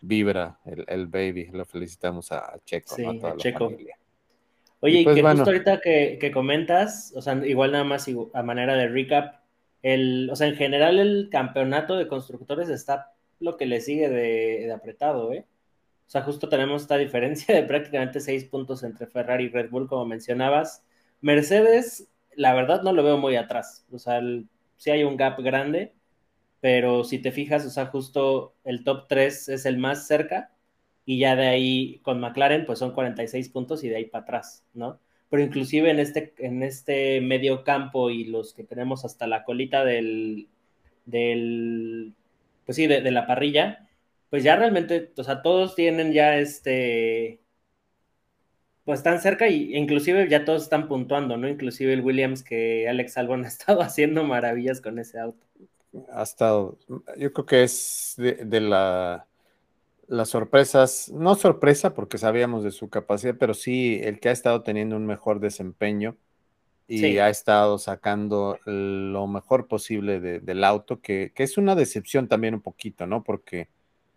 vibra 0.00 0.58
el, 0.64 1.06
baby. 1.06 1.48
Lo 1.52 1.64
felicitamos 1.64 2.32
a 2.32 2.58
Checo, 2.64 2.94
a 2.94 3.18
toda 3.18 3.34
la 3.34 3.58
familia. 3.58 3.96
Oye, 4.80 5.00
y, 5.00 5.04
pues, 5.04 5.16
que 5.16 5.22
justo 5.22 5.44
ahorita 5.44 5.80
que, 5.80 6.30
comentas, 6.32 7.12
o 7.14 7.22
sea, 7.22 7.34
igual 7.46 7.72
nada 7.72 7.84
más 7.84 8.06
a 8.32 8.42
manera 8.42 8.74
de 8.74 8.88
recap, 8.88 9.40
el, 9.82 10.28
o 10.30 10.36
sea, 10.36 10.46
en 10.46 10.56
general 10.56 10.98
el 10.98 11.28
campeonato 11.30 11.96
de 11.96 12.08
constructores 12.08 12.68
está 12.68 13.12
lo 13.40 13.56
que 13.56 13.66
le 13.66 13.80
sigue 13.80 14.08
de, 14.08 14.72
apretado, 14.72 15.32
¿eh? 15.32 15.46
O 16.06 16.10
sea, 16.10 16.22
justo 16.22 16.48
tenemos 16.48 16.82
esta 16.82 16.96
diferencia 16.96 17.54
de 17.54 17.62
prácticamente 17.62 18.20
seis 18.20 18.44
puntos 18.44 18.82
entre 18.82 19.06
Ferrari 19.06 19.44
y 19.44 19.48
Red 19.48 19.70
Bull, 19.70 19.86
como 19.86 20.06
mencionabas. 20.06 20.82
Mercedes, 21.20 22.08
la 22.34 22.52
verdad 22.54 22.82
no 22.82 22.92
lo 22.92 23.04
veo 23.04 23.16
muy 23.16 23.36
atrás. 23.36 23.86
O 23.92 23.98
sea, 23.98 24.20
sí 24.76 24.90
hay 24.90 25.04
un 25.04 25.16
gap 25.16 25.38
grande, 25.40 25.92
pero 26.60 27.04
si 27.04 27.18
te 27.18 27.32
fijas, 27.32 27.64
o 27.66 27.70
sea, 27.70 27.86
justo 27.86 28.54
el 28.64 28.84
top 28.84 29.06
3 29.08 29.48
es 29.48 29.66
el 29.66 29.78
más 29.78 30.06
cerca 30.06 30.52
y 31.04 31.18
ya 31.18 31.36
de 31.36 31.48
ahí 31.48 32.00
con 32.02 32.20
McLaren 32.20 32.66
pues 32.66 32.78
son 32.78 32.92
46 32.92 33.48
puntos 33.50 33.82
y 33.84 33.88
de 33.88 33.96
ahí 33.96 34.06
para 34.06 34.22
atrás, 34.24 34.64
¿no? 34.74 35.00
Pero 35.30 35.42
inclusive 35.42 35.90
en 35.90 36.00
este, 36.00 36.34
en 36.38 36.62
este 36.62 37.20
medio 37.20 37.64
campo 37.64 38.10
y 38.10 38.24
los 38.24 38.54
que 38.54 38.64
tenemos 38.64 39.04
hasta 39.04 39.26
la 39.26 39.44
colita 39.44 39.84
del, 39.84 40.48
del 41.06 42.14
pues 42.66 42.76
sí, 42.76 42.86
de, 42.86 43.10
la 43.10 43.26
parrilla, 43.26 43.88
pues 44.30 44.44
ya 44.44 44.56
realmente, 44.56 45.12
o 45.16 45.24
sea, 45.24 45.42
todos 45.42 45.74
tienen 45.74 46.12
ya 46.12 46.36
este, 46.38 47.40
pues 48.84 49.00
están 49.00 49.20
cerca 49.20 49.48
y 49.48 49.74
inclusive 49.76 50.28
ya 50.28 50.44
todos 50.44 50.62
están 50.64 50.88
puntuando, 50.88 51.36
¿no? 51.36 51.48
Inclusive 51.48 51.92
el 51.92 52.02
Williams 52.02 52.42
que 52.42 52.88
Alex 52.88 53.16
Albon 53.18 53.44
ha 53.46 53.48
estado 53.48 53.82
haciendo 53.82 54.24
maravillas 54.24 54.80
con 54.80 54.98
ese 54.98 55.18
auto 55.18 55.46
ha 56.12 56.22
estado, 56.22 56.78
yo 57.16 57.32
creo 57.32 57.46
que 57.46 57.62
es 57.62 58.14
de, 58.16 58.60
la, 58.60 59.26
las 60.06 60.28
sorpresas, 60.28 61.10
no 61.14 61.34
sorpresa 61.34 61.94
porque 61.94 62.18
sabíamos 62.18 62.64
de 62.64 62.70
su 62.70 62.88
capacidad, 62.88 63.36
pero 63.38 63.54
sí 63.54 64.00
el 64.02 64.20
que 64.20 64.28
ha 64.28 64.32
estado 64.32 64.62
teniendo 64.62 64.96
un 64.96 65.06
mejor 65.06 65.40
desempeño 65.40 66.16
y 66.86 67.18
ha 67.18 67.30
estado 67.30 67.78
sacando 67.78 68.58
lo 68.64 69.28
mejor 69.28 69.68
posible 69.68 70.18
del 70.20 70.64
auto, 70.64 71.00
que, 71.00 71.32
es 71.36 71.56
una 71.56 71.76
decepción 71.76 72.26
también 72.26 72.54
un 72.54 72.62
poquito, 72.62 73.06
¿no? 73.06 73.22
Porque 73.22 73.68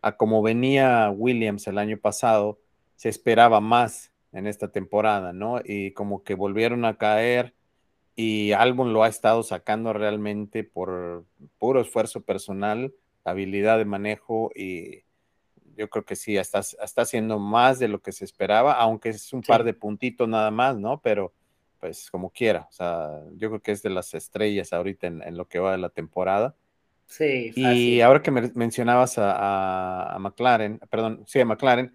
a 0.01 0.17
como 0.17 0.41
venía 0.41 1.11
Williams 1.11 1.67
el 1.67 1.77
año 1.77 1.99
pasado, 1.99 2.59
se 2.95 3.09
esperaba 3.09 3.61
más 3.61 4.11
en 4.31 4.47
esta 4.47 4.71
temporada, 4.71 5.33
¿no? 5.33 5.61
Y 5.63 5.91
como 5.91 6.23
que 6.23 6.33
volvieron 6.33 6.83
a 6.85 6.97
caer 6.97 7.53
y 8.15 8.51
Albon 8.51 8.93
lo 8.93 9.03
ha 9.03 9.07
estado 9.07 9.43
sacando 9.43 9.93
realmente 9.93 10.63
por 10.63 11.25
puro 11.57 11.81
esfuerzo 11.81 12.21
personal, 12.21 12.93
habilidad 13.23 13.77
de 13.77 13.85
manejo 13.85 14.51
y 14.55 15.03
yo 15.75 15.89
creo 15.89 16.05
que 16.05 16.15
sí, 16.15 16.37
está, 16.37 16.59
está 16.59 17.01
haciendo 17.01 17.39
más 17.39 17.79
de 17.79 17.87
lo 17.87 18.01
que 18.01 18.11
se 18.11 18.25
esperaba, 18.25 18.73
aunque 18.73 19.09
es 19.09 19.33
un 19.33 19.41
par 19.41 19.63
de 19.63 19.73
puntitos 19.73 20.29
nada 20.29 20.51
más, 20.51 20.77
¿no? 20.77 21.01
Pero 21.01 21.33
pues 21.79 22.09
como 22.11 22.29
quiera, 22.29 22.67
o 22.69 22.71
sea, 22.71 23.09
yo 23.35 23.49
creo 23.49 23.61
que 23.61 23.71
es 23.71 23.81
de 23.81 23.89
las 23.89 24.13
estrellas 24.13 24.71
ahorita 24.71 25.07
en, 25.07 25.35
lo 25.35 25.47
que 25.47 25.59
va 25.59 25.71
de 25.71 25.79
la 25.79 25.89
temporada 25.89 26.55
Sí, 27.05 27.49
fácil. 27.49 27.77
Y 27.77 28.01
ahora 28.01 28.21
que 28.21 28.31
me 28.31 28.51
mencionabas 28.55 29.17
a, 29.17 30.15
a, 30.15 30.19
McLaren, 30.19 30.79
perdón, 30.89 31.23
sí, 31.27 31.39
a 31.39 31.45
McLaren, 31.45 31.93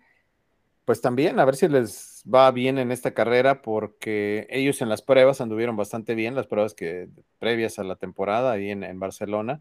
pues 0.89 1.03
también 1.03 1.39
a 1.39 1.45
ver 1.45 1.55
si 1.55 1.69
les 1.69 2.25
va 2.35 2.51
bien 2.51 2.79
en 2.79 2.91
esta 2.93 3.13
carrera, 3.13 3.61
porque 3.61 4.47
ellos 4.49 4.81
en 4.81 4.89
las 4.89 5.03
pruebas 5.03 5.43
anduvieron 5.43 5.77
bastante 5.77 6.15
bien, 6.15 6.35
las 6.35 6.47
pruebas 6.47 6.73
que 6.73 7.11
previas 7.39 7.79
a 7.79 7.85
la 7.85 7.97
temporada 7.97 8.53
ahí 8.53 8.71
en, 8.71 8.83
en 8.83 8.99
Barcelona, 8.99 9.61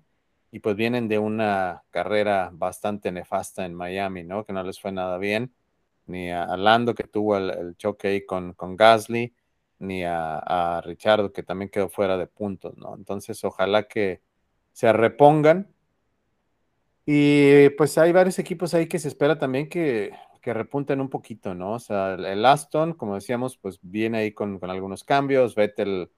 y 0.52 0.60
pues 0.60 0.78
vienen 0.78 1.10
de 1.10 1.20
una 1.20 1.84
carrera 1.90 2.50
bastante 2.54 3.12
nefasta 3.12 3.66
en 3.66 3.74
Miami, 3.74 4.24
¿no? 4.24 4.46
Que 4.46 4.54
no 4.54 4.64
les 4.64 4.80
fue 4.80 4.94
nada 4.94 5.18
bien, 5.18 5.54
ni 6.06 6.32
a, 6.32 6.56
Lando 6.56 6.96
que 6.96 7.04
tuvo 7.04 7.36
el, 7.36 7.76
choque 7.76 8.08
ahí 8.08 8.26
con, 8.26 8.54
con 8.54 8.78
Gasly, 8.78 9.34
ni 9.80 10.06
a, 10.06 10.38
a 10.38 10.80
Richardo 10.80 11.34
que 11.34 11.44
también 11.44 11.68
quedó 11.68 11.90
fuera 11.90 12.18
de 12.18 12.28
puntos, 12.28 12.78
¿no? 12.78 12.96
Entonces, 12.96 13.44
ojalá 13.44 13.84
que 13.90 14.22
se 14.72 14.94
repongan. 14.94 15.68
Y 17.06 17.70
pues 17.72 17.98
hay 17.98 18.14
varios 18.14 18.40
equipos 18.40 18.74
ahí 18.74 18.88
que 18.88 19.00
se 19.00 19.10
espera 19.10 19.38
también 19.38 19.68
que, 19.68 20.14
que 20.40 20.54
repunten 20.54 21.02
un 21.02 21.10
poquito, 21.10 21.54
¿no? 21.54 21.74
O 21.74 21.80
sea, 21.80 22.14
el 22.14 22.46
Aston, 22.46 22.94
como 22.94 23.16
decíamos, 23.16 23.58
pues 23.58 23.80
viene 23.82 24.20
ahí 24.20 24.32
con, 24.32 24.60
algunos 24.70 25.04
cambios. 25.04 25.56
Vettel 25.56 26.12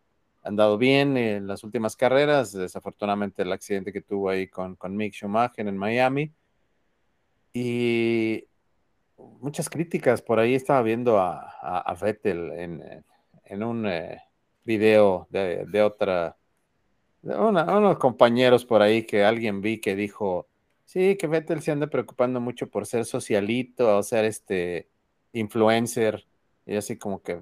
ha 0.43 0.47
andado 0.49 0.77
bien 0.77 1.17
en 1.17 1.47
las 1.47 1.63
últimas 1.63 1.95
carreras. 1.95 2.51
Desafortunadamente 2.51 3.41
el 3.43 3.51
accidente 3.51 3.93
que 3.93 4.01
tuvo 4.01 4.29
ahí 4.29 4.47
con, 4.47 4.75
con 4.75 4.95
Mick 4.95 5.13
Schumacher 5.13 5.67
en 5.67 5.77
Miami. 5.77 6.33
Y 7.53 8.45
muchas 9.17 9.69
críticas. 9.69 10.21
Por 10.21 10.39
ahí 10.39 10.55
estaba 10.55 10.81
viendo 10.81 11.19
a, 11.19 11.39
a, 11.61 11.93
Vettel 11.95 12.51
en, 12.51 13.03
en 13.45 13.63
un 13.63 13.87
eh, 13.87 14.21
video 14.63 15.27
de, 15.29 15.65
de 15.65 15.81
otra 15.81 16.35
unos 17.21 17.97
compañeros 17.97 18.65
por 18.65 18.81
ahí 18.81 19.03
que 19.03 19.23
alguien 19.23 19.61
vi 19.61 19.79
que 19.79 19.95
dijo, 19.95 20.47
sí, 20.89 21.15
que 21.17 21.27
Vettel 21.27 21.61
se 21.61 21.71
anda 21.71 21.85
preocupando 21.85 22.41
mucho 22.41 22.67
por 22.67 22.87
ser 22.87 23.05
socialito 23.05 23.95
o 23.95 24.01
ser 24.01 24.25
este 24.25 24.89
influencer. 25.33 26.25
Y 26.65 26.75
así 26.75 26.97
como 26.97 27.21
que... 27.21 27.41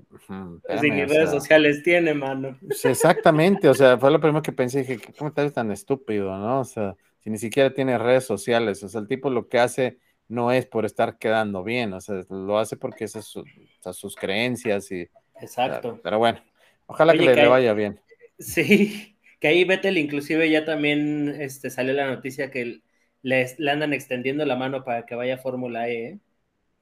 Sin 0.81 1.09
redes 1.09 1.31
sociales 1.31 1.81
tiene, 1.81 2.13
mano. 2.13 2.57
exactamente, 2.83 3.69
o 3.69 3.73
sea, 3.73 3.97
fue 3.97 4.11
lo 4.11 4.19
primero 4.19 4.41
que 4.41 4.51
pensé, 4.51 4.79
dije, 4.79 4.99
¿cómo 5.17 5.29
estás 5.29 5.53
tan 5.53 5.71
estúpido, 5.71 6.37
no? 6.37 6.59
O 6.59 6.65
sea, 6.65 6.95
si 7.19 7.29
ni 7.29 7.37
siquiera 7.37 7.73
tiene 7.73 7.97
redes 7.97 8.25
sociales, 8.25 8.83
o 8.83 8.89
sea, 8.89 8.99
el 8.99 9.07
tipo 9.07 9.29
lo 9.29 9.47
que 9.47 9.59
hace 9.59 9.97
no 10.27 10.51
es 10.51 10.65
por 10.65 10.85
estar 10.85 11.17
quedando 11.17 11.63
bien, 11.63 11.93
o 11.93 12.01
sea, 12.01 12.23
lo 12.29 12.59
hace 12.59 12.75
porque 12.75 13.05
esas 13.05 13.25
son 13.25 13.45
sus 13.93 14.15
creencias 14.15 14.91
y... 14.91 15.09
Exacto. 15.41 15.99
Pero 16.03 16.19
bueno, 16.19 16.41
ojalá 16.85 17.13
que 17.13 17.19
le 17.19 17.47
vaya 17.47 17.73
bien. 17.73 18.01
Sí, 18.39 19.17
que 19.39 19.47
ahí 19.47 19.63
Vettel 19.63 19.97
inclusive 19.97 20.47
ya 20.47 20.63
también 20.63 21.35
este, 21.39 21.71
salió 21.71 21.93
la 21.93 22.05
noticia 22.05 22.51
que 22.51 22.81
le, 23.21 23.45
andan 23.69 23.93
extendiendo 23.93 24.45
la 24.45 24.55
mano 24.55 24.83
para 24.83 25.05
que 25.05 25.15
vaya 25.15 25.35
a 25.35 25.39
Fórmula 25.39 25.89
E. 25.89 26.05
¿eh? 26.05 26.19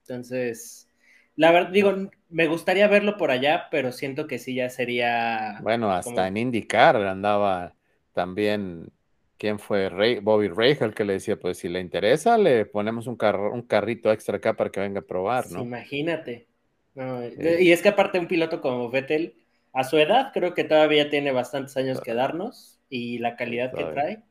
Entonces, 0.02 0.90
la 1.36 1.52
verdad, 1.52 1.72
digo, 1.72 1.94
me 2.30 2.48
gustaría 2.48 2.88
verlo 2.88 3.18
por 3.18 3.32
allá, 3.32 3.68
pero 3.72 3.92
siento 3.92 4.28
que 4.28 4.40
sí 4.40 4.56
ya 4.56 4.70
sería... 4.70 5.60
Bueno, 5.62 5.92
hasta 5.92 6.28
en 6.28 6.38
IndyCar 6.38 6.98
andaba 6.98 7.76
también... 8.14 8.92
¿Quién 9.38 9.60
fue? 9.60 9.90
Bobby 10.22 10.48
Rahal 10.48 10.94
que 10.94 11.04
le 11.04 11.14
decía, 11.14 11.38
pues 11.38 11.58
si 11.58 11.68
le 11.68 11.82
interesa, 11.82 12.38
le 12.38 12.66
ponemos 12.66 13.06
un, 13.06 13.18
carro, 13.18 13.52
un 13.52 13.64
carrito 13.64 14.10
extra 14.10 14.38
acá 14.38 14.54
para 14.54 14.70
que 14.70 14.80
venga 14.80 15.02
a 15.02 15.06
probar, 15.06 15.52
¿no? 15.52 15.62
imagínate. 15.62 16.48
Y 16.96 17.72
es 17.74 17.82
que 17.82 17.90
aparte 17.90 18.18
un 18.18 18.28
piloto 18.28 18.62
como 18.62 18.90
Vettel, 18.90 19.36
a 19.74 19.84
su 19.84 19.98
edad 19.98 20.32
creo 20.34 20.54
que 20.54 20.64
todavía 20.64 21.10
tiene 21.10 21.34
bastantes 21.34 21.76
años 21.76 22.00
que 22.00 22.14
darnos 22.14 22.80
y 22.90 23.18
la 23.20 23.36
calidad 23.36 23.74
que 23.74 23.84
trae, 23.84 24.24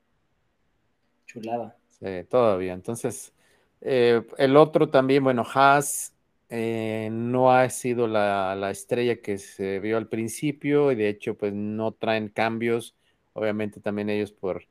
chulada. 1.26 1.76
Sí, 2.04 2.24
todavía. 2.28 2.74
Entonces, 2.74 3.32
eh, 3.80 4.22
el 4.36 4.56
otro 4.58 4.90
también, 4.90 5.24
bueno, 5.24 5.42
Haas 5.54 6.14
eh, 6.50 7.08
no 7.10 7.50
ha 7.50 7.70
sido 7.70 8.06
la, 8.06 8.70
estrella 8.70 9.22
que 9.22 9.38
se 9.38 9.80
vio 9.80 9.96
al 9.96 10.08
principio 10.08 10.92
y 10.92 10.96
de 10.96 11.08
hecho 11.08 11.38
pues 11.38 11.54
no 11.54 11.92
traen 11.92 12.28
cambios. 12.28 12.94
Obviamente 13.32 13.80
también 13.80 14.10
ellos 14.10 14.32
por, 14.32 14.66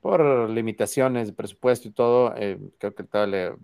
por 0.00 0.48
limitaciones 0.48 1.28
de 1.28 1.34
presupuesto 1.34 1.88
y 1.88 1.90
todo, 1.90 2.34
eh, 2.36 2.58
creo 2.78 2.94
que 2.94 3.02
el, 3.02 3.56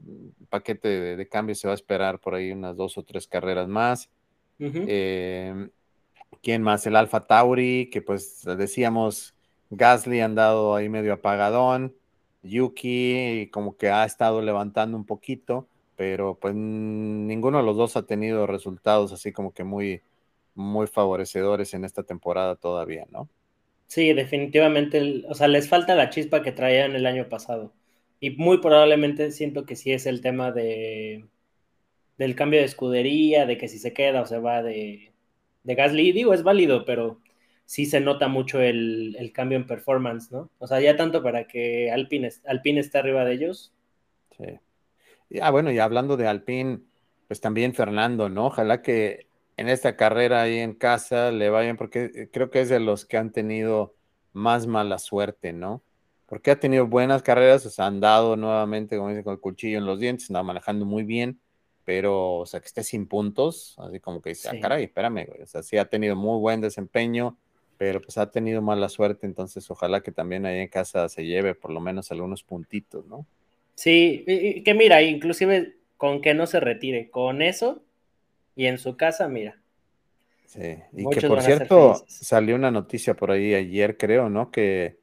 paquete 0.50 1.16
de, 1.16 1.28
cambios 1.28 1.60
se 1.60 1.66
va 1.66 1.72
a 1.72 1.76
esperar 1.76 2.20
por 2.20 2.34
ahí 2.34 2.52
unas 2.52 2.76
dos 2.76 2.98
o 2.98 3.04
tres 3.04 3.26
carreras 3.26 3.68
más. 3.68 4.10
¿Quién 4.58 6.62
más? 6.62 6.86
El 6.86 6.96
Alfa 6.96 7.20
Tauri, 7.20 7.88
que 7.90 8.02
pues 8.02 8.42
decíamos, 8.44 9.34
Gasly 9.70 10.20
andado 10.20 10.74
ahí 10.74 10.90
medio 10.90 11.14
apagadón, 11.14 11.94
Yuki 12.44 13.48
como 13.52 13.76
que 13.76 13.90
ha 13.90 14.04
estado 14.04 14.42
levantando 14.42 14.96
un 14.96 15.04
poquito, 15.06 15.66
pero 15.96 16.38
pues 16.40 16.54
ninguno 16.54 17.58
de 17.58 17.64
los 17.64 17.76
dos 17.76 17.96
ha 17.96 18.06
tenido 18.06 18.46
resultados 18.46 19.12
así 19.12 19.32
como 19.32 19.52
que 19.52 19.64
muy, 19.64 20.02
muy 20.54 20.86
favorecedores 20.86 21.74
en 21.74 21.84
esta 21.84 22.02
temporada 22.04 22.56
todavía, 22.56 23.06
¿no? 23.10 23.28
Sí, 23.86 24.12
definitivamente, 24.12 25.24
o 25.28 25.34
sea, 25.34 25.48
les 25.48 25.68
falta 25.68 25.94
la 25.94 26.10
chispa 26.10 26.42
que 26.42 26.52
traían 26.52 26.96
el 26.96 27.06
año 27.06 27.28
pasado. 27.28 27.72
Y 28.20 28.30
muy 28.30 28.58
probablemente 28.58 29.30
siento 29.30 29.66
que 29.66 29.76
sí 29.76 29.92
es 29.92 30.06
el 30.06 30.20
tema 30.20 30.50
de 30.52 31.26
del 32.18 32.36
cambio 32.36 32.60
de 32.60 32.66
escudería, 32.66 33.46
de 33.46 33.58
que 33.58 33.68
si 33.68 33.78
se 33.78 33.92
queda 33.92 34.22
o 34.22 34.26
se 34.26 34.38
va 34.38 34.62
de, 34.62 35.12
de 35.64 35.74
Gasly, 35.74 36.12
digo, 36.12 36.34
es 36.34 36.42
válido, 36.42 36.84
pero 36.84 37.20
sí 37.66 37.86
se 37.86 38.00
nota 38.00 38.28
mucho 38.28 38.60
el, 38.60 39.30
cambio 39.34 39.56
en 39.56 39.66
performance, 39.66 40.30
¿no? 40.30 40.50
O 40.58 40.66
sea, 40.66 40.80
ya 40.80 40.96
tanto 40.96 41.22
para 41.22 41.46
que 41.46 41.90
Alpine, 41.90 42.30
Alpine 42.46 42.80
esté 42.80 42.98
arriba 42.98 43.24
de 43.24 43.34
ellos. 43.34 43.72
Sí. 44.36 44.58
Ah, 45.40 45.50
bueno, 45.50 45.72
y 45.72 45.78
hablando 45.78 46.16
de 46.16 46.26
Alpine, 46.26 46.80
pues 47.26 47.40
también 47.40 47.74
Fernando, 47.74 48.28
¿no? 48.28 48.46
Ojalá 48.46 48.82
que 48.82 49.26
en 49.56 49.68
esta 49.68 49.96
carrera 49.96 50.42
ahí 50.42 50.58
en 50.58 50.74
casa 50.74 51.30
le 51.30 51.50
vayan, 51.50 51.76
porque 51.76 52.28
creo 52.32 52.50
que 52.50 52.60
es 52.60 52.68
de 52.68 52.80
los 52.80 53.04
que 53.04 53.16
han 53.16 53.32
tenido 53.32 53.94
más 54.32 54.66
mala 54.66 54.98
suerte, 54.98 55.52
¿no? 55.52 55.82
Porque 56.26 56.50
ha 56.50 56.58
tenido 56.60 56.86
buenas 56.86 57.22
carreras, 57.22 57.64
o 57.66 57.70
sea, 57.70 57.86
han 57.86 58.00
dado 58.00 58.36
nuevamente, 58.36 58.96
como 58.96 59.10
dice, 59.10 59.24
con 59.24 59.34
el 59.34 59.40
cuchillo 59.40 59.78
en 59.78 59.86
los 59.86 60.00
dientes, 60.00 60.28
anda 60.30 60.42
manejando 60.42 60.84
muy 60.84 61.04
bien, 61.04 61.40
pero, 61.84 62.38
o 62.38 62.46
sea, 62.46 62.60
que 62.60 62.66
esté 62.66 62.82
sin 62.82 63.06
puntos, 63.06 63.76
así 63.78 64.00
como 64.00 64.20
que 64.20 64.30
dice, 64.30 64.48
ah, 64.48 64.58
caray, 64.60 64.84
espérame, 64.84 65.26
güey. 65.26 65.42
O 65.42 65.46
sea, 65.46 65.62
sí 65.62 65.76
ha 65.76 65.84
tenido 65.84 66.16
muy 66.16 66.40
buen 66.40 66.60
desempeño, 66.60 67.38
pero 67.76 68.00
pues 68.00 68.18
ha 68.18 68.30
tenido 68.30 68.62
mala 68.62 68.88
suerte, 68.88 69.26
entonces 69.26 69.70
ojalá 69.70 70.02
que 70.02 70.12
también 70.12 70.46
ahí 70.46 70.60
en 70.60 70.68
casa 70.68 71.08
se 71.08 71.24
lleve 71.24 71.54
por 71.54 71.70
lo 71.70 71.80
menos 71.80 72.10
algunos 72.10 72.42
puntitos, 72.42 73.06
¿no? 73.06 73.26
Sí, 73.74 74.24
y, 74.26 74.62
que 74.62 74.74
mira, 74.74 75.02
inclusive 75.02 75.76
con 75.96 76.20
que 76.20 76.34
no 76.34 76.46
se 76.46 76.60
retire, 76.60 77.10
con 77.10 77.42
eso 77.42 77.82
y 78.56 78.66
en 78.66 78.78
su 78.78 78.96
casa, 78.96 79.28
mira. 79.28 79.60
Sí, 80.46 80.76
y 80.92 81.08
que 81.10 81.26
por 81.26 81.42
cierto, 81.42 82.04
salió 82.06 82.54
una 82.54 82.70
noticia 82.70 83.14
por 83.14 83.30
ahí 83.30 83.54
ayer, 83.54 83.96
creo, 83.96 84.30
¿no? 84.30 84.50
Que 84.50 84.98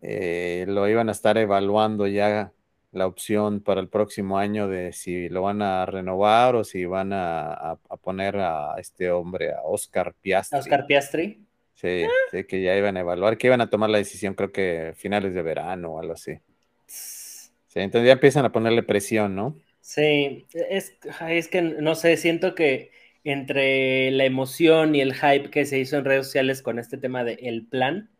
eh, 0.00 0.64
lo 0.68 0.88
iban 0.88 1.08
a 1.08 1.12
estar 1.12 1.36
evaluando 1.36 2.06
ya 2.06 2.52
la 2.92 3.06
opción 3.06 3.60
para 3.60 3.80
el 3.80 3.88
próximo 3.88 4.38
año 4.38 4.68
de 4.68 4.92
si 4.92 5.28
lo 5.28 5.42
van 5.42 5.60
a 5.60 5.84
renovar 5.84 6.56
o 6.56 6.64
si 6.64 6.84
van 6.86 7.12
a, 7.12 7.78
poner 8.02 8.36
a 8.36 8.76
este 8.78 9.10
hombre, 9.10 9.52
a 9.52 9.62
Oscar 9.62 10.14
Piastri. 10.14 10.58
Oscar 10.58 10.86
Piastri. 10.86 11.44
Sí, 11.80 12.06
sí, 12.30 12.44
que 12.44 12.60
ya 12.60 12.76
iban 12.76 12.96
a 12.96 13.00
evaluar, 13.00 13.38
que 13.38 13.46
iban 13.46 13.60
a 13.60 13.70
tomar 13.70 13.88
la 13.88 13.98
decisión 13.98 14.34
creo 14.34 14.50
que 14.50 14.94
finales 14.96 15.32
de 15.32 15.42
verano 15.42 15.92
o 15.92 16.00
algo 16.00 16.14
así. 16.14 16.38
Sí, 16.86 17.80
entonces 17.80 18.06
ya 18.06 18.14
empiezan 18.14 18.44
a 18.44 18.52
ponerle 18.52 18.82
presión, 18.82 19.36
¿no? 19.36 19.56
Sí, 19.80 20.46
es, 20.52 20.96
es 21.28 21.48
que 21.48 21.62
no 21.62 21.94
sé, 21.94 22.16
siento 22.16 22.54
que 22.54 22.90
entre 23.22 24.10
la 24.10 24.24
emoción 24.24 24.94
y 24.94 25.00
el 25.00 25.14
hype 25.14 25.50
que 25.50 25.66
se 25.66 25.78
hizo 25.78 25.96
en 25.96 26.04
redes 26.04 26.26
sociales 26.26 26.62
con 26.62 26.78
este 26.78 26.98
tema 26.98 27.22
de 27.22 27.34
el 27.34 27.66
plan, 27.66 28.10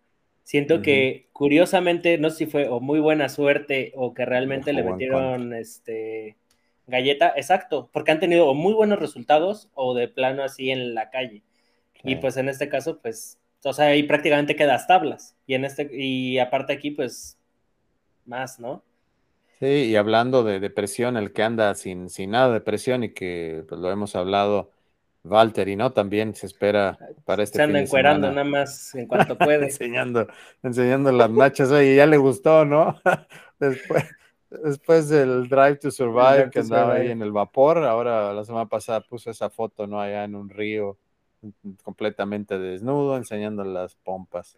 Siento 0.48 0.80
que 0.80 1.28
curiosamente, 1.34 2.16
no 2.16 2.30
sé 2.30 2.36
si 2.38 2.46
fue 2.46 2.68
o 2.68 2.80
muy 2.80 3.00
buena 3.00 3.28
suerte 3.28 3.92
o 3.94 4.14
que 4.14 4.24
realmente 4.24 4.72
le 4.72 4.82
metieron 4.82 5.52
este 5.52 6.38
galleta, 6.86 7.34
exacto, 7.36 7.90
porque 7.92 8.12
han 8.12 8.18
tenido 8.18 8.54
muy 8.54 8.72
buenos 8.72 8.98
resultados 8.98 9.68
o 9.74 9.92
de 9.92 10.08
plano 10.08 10.42
así 10.42 10.70
en 10.70 10.94
la 10.94 11.10
calle. 11.10 11.42
Y 12.02 12.16
pues 12.16 12.38
en 12.38 12.48
este 12.48 12.70
caso, 12.70 12.98
pues, 13.02 13.37
sea, 13.72 13.86
ahí 13.86 14.02
prácticamente 14.04 14.56
quedas 14.56 14.86
tablas. 14.86 15.36
Y 15.46 15.54
en 15.54 15.64
este, 15.64 15.88
y 15.92 16.38
aparte 16.38 16.72
aquí, 16.72 16.90
pues, 16.90 17.38
más, 18.24 18.60
¿no? 18.60 18.82
Sí, 19.58 19.66
y 19.66 19.96
hablando 19.96 20.44
de 20.44 20.60
depresión, 20.60 21.16
el 21.16 21.32
que 21.32 21.42
anda 21.42 21.74
sin, 21.74 22.08
sin 22.10 22.30
nada 22.30 22.52
de 22.52 22.60
presión 22.60 23.02
y 23.02 23.10
que 23.10 23.64
pues, 23.68 23.80
lo 23.80 23.90
hemos 23.90 24.14
hablado 24.14 24.70
Valtteri, 25.24 25.74
¿no? 25.74 25.92
También 25.92 26.34
se 26.34 26.46
espera 26.46 26.96
para 27.24 27.42
este 27.42 27.56
Se 27.56 27.62
anda 27.62 27.80
encuerando 27.80 28.30
nada 28.30 28.44
más 28.44 28.94
en 28.94 29.06
cuanto 29.06 29.36
puede. 29.36 29.64
enseñando, 29.64 30.28
enseñando 30.62 31.10
las 31.10 31.30
machas, 31.30 31.70
oye, 31.72 31.96
ya 31.96 32.06
le 32.06 32.16
gustó, 32.16 32.64
¿no? 32.64 33.00
después, 33.58 34.04
después 34.50 35.08
del 35.08 35.48
Drive 35.48 35.76
to 35.76 35.90
Survive, 35.90 36.50
que 36.50 36.60
andaba 36.60 36.94
ahí 36.94 37.10
en 37.10 37.22
el 37.22 37.32
vapor, 37.32 37.78
ahora 37.78 38.32
la 38.32 38.44
semana 38.44 38.68
pasada 38.68 39.00
puso 39.00 39.30
esa 39.30 39.50
foto, 39.50 39.88
¿no? 39.88 40.00
Allá 40.00 40.22
en 40.22 40.36
un 40.36 40.48
río, 40.48 40.96
completamente 41.82 42.58
desnudo, 42.58 43.16
enseñando 43.16 43.64
las 43.64 43.94
pompas. 43.96 44.56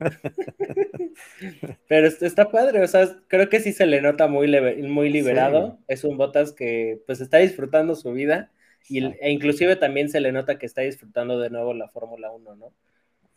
Pero 1.88 2.06
está 2.06 2.50
padre, 2.50 2.82
o 2.82 2.88
sea, 2.88 3.08
creo 3.26 3.48
que 3.48 3.60
sí 3.60 3.72
se 3.72 3.86
le 3.86 4.00
nota 4.00 4.28
muy, 4.28 4.48
muy 4.82 5.10
liberado. 5.10 5.78
Es 5.88 6.04
un 6.04 6.16
Botas 6.16 6.52
que 6.52 7.00
pues 7.06 7.20
está 7.20 7.38
disfrutando 7.38 7.94
su 7.94 8.12
vida 8.12 8.50
y, 8.88 9.04
e 9.04 9.30
inclusive 9.30 9.76
también 9.76 10.08
se 10.08 10.20
le 10.20 10.32
nota 10.32 10.58
que 10.58 10.66
está 10.66 10.82
disfrutando 10.82 11.38
de 11.38 11.50
nuevo 11.50 11.74
la 11.74 11.88
Fórmula 11.88 12.30
1, 12.30 12.56
¿no? 12.56 12.72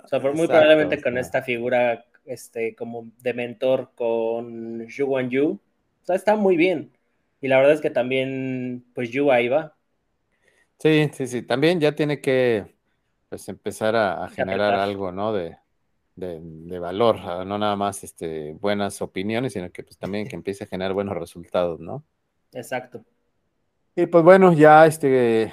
O 0.04 0.08
sea, 0.08 0.20
muy 0.20 0.48
probablemente 0.48 1.02
con 1.02 1.18
esta 1.18 1.44
figura 1.44 2.06
este, 2.26 2.76
como 2.76 3.12
de 3.22 3.34
mentor 3.34 3.92
con 3.96 4.88
Yu 4.88 5.06
Wan 5.06 5.30
Yu. 5.30 5.60
O 6.02 6.06
sea, 6.06 6.16
está 6.16 6.36
muy 6.36 6.58
bien. 6.58 6.92
Y 7.40 7.48
la 7.48 7.58
verdad 7.58 7.74
es 7.74 7.82
que 7.82 7.90
también, 7.90 8.84
pues 8.94 9.10
Yu 9.12 9.32
ahí 9.32 9.48
va. 9.48 9.76
Sí, 10.80 11.10
sí, 11.14 11.28
sí. 11.28 11.42
También 11.44 11.80
ya 11.80 11.94
tiene 11.94 12.22
que 12.22 12.74
pues, 13.32 13.48
empezar 13.50 13.96
a, 13.96 14.28
generar 14.30 14.76
algo, 14.76 15.12
¿no? 15.12 15.34
De, 15.34 15.58
de, 16.16 16.80
valor, 16.80 17.16
no 17.48 17.58
nada 17.58 17.76
más 17.76 18.04
este, 18.04 18.54
buenas 18.60 19.02
opiniones, 19.02 19.54
sino 19.54 19.72
que 19.72 19.84
pues 19.84 19.98
también 19.98 20.28
que 20.28 20.36
empiece 20.36 20.66
a 20.66 20.68
generar 20.68 20.94
buenos 20.94 21.18
resultados, 21.18 21.80
¿no? 21.80 22.04
Exacto. 22.52 23.04
Y 23.96 24.06
pues 24.06 24.24
bueno, 24.24 24.54
ya 24.54 24.86
este, 24.86 25.44
eh, 25.44 25.52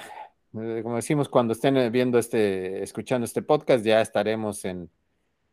como 0.83 0.97
decimos, 0.97 1.29
cuando 1.29 1.53
estén 1.53 1.91
viendo 1.91 2.19
este, 2.19 2.83
escuchando 2.83 3.25
este 3.25 3.41
podcast, 3.41 3.85
ya 3.85 4.01
estaremos 4.01 4.65
en, 4.65 4.89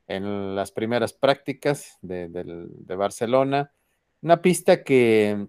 en 0.08 0.56
las 0.56 0.72
primeras 0.72 1.12
prácticas 1.12 1.98
de, 2.02 2.28
Barcelona. 2.96 3.72
Una 4.22 4.42
pista 4.42 4.82
que 4.82 5.46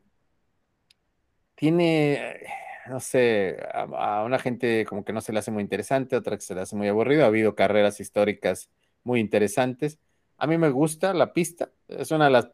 tiene, 1.56 2.42
no 2.90 3.00
sé, 3.00 3.58
a, 3.74 4.24
una 4.26 4.40
gente 4.40 4.86
como 4.86 5.04
que 5.04 5.14
no 5.14 5.22
se 5.22 5.34
le 5.34 5.40
hace 5.40 5.52
muy 5.52 5.64
interesante, 5.64 6.16
otra 6.16 6.38
que 6.38 6.44
se 6.44 6.56
le 6.56 6.62
hace 6.62 6.76
muy 6.76 6.88
aburrido. 6.88 7.24
Ha 7.24 7.28
habido 7.28 7.56
carreras 7.56 8.00
históricas 8.00 8.70
muy 9.04 9.20
interesantes. 9.20 10.00
A 10.38 10.48
mí 10.48 10.58
me 10.58 10.70
gusta 10.70 11.14
la 11.14 11.34
pista, 11.34 11.72
es 11.88 12.12
una 12.12 12.26
de 12.26 12.32
las 12.32 12.50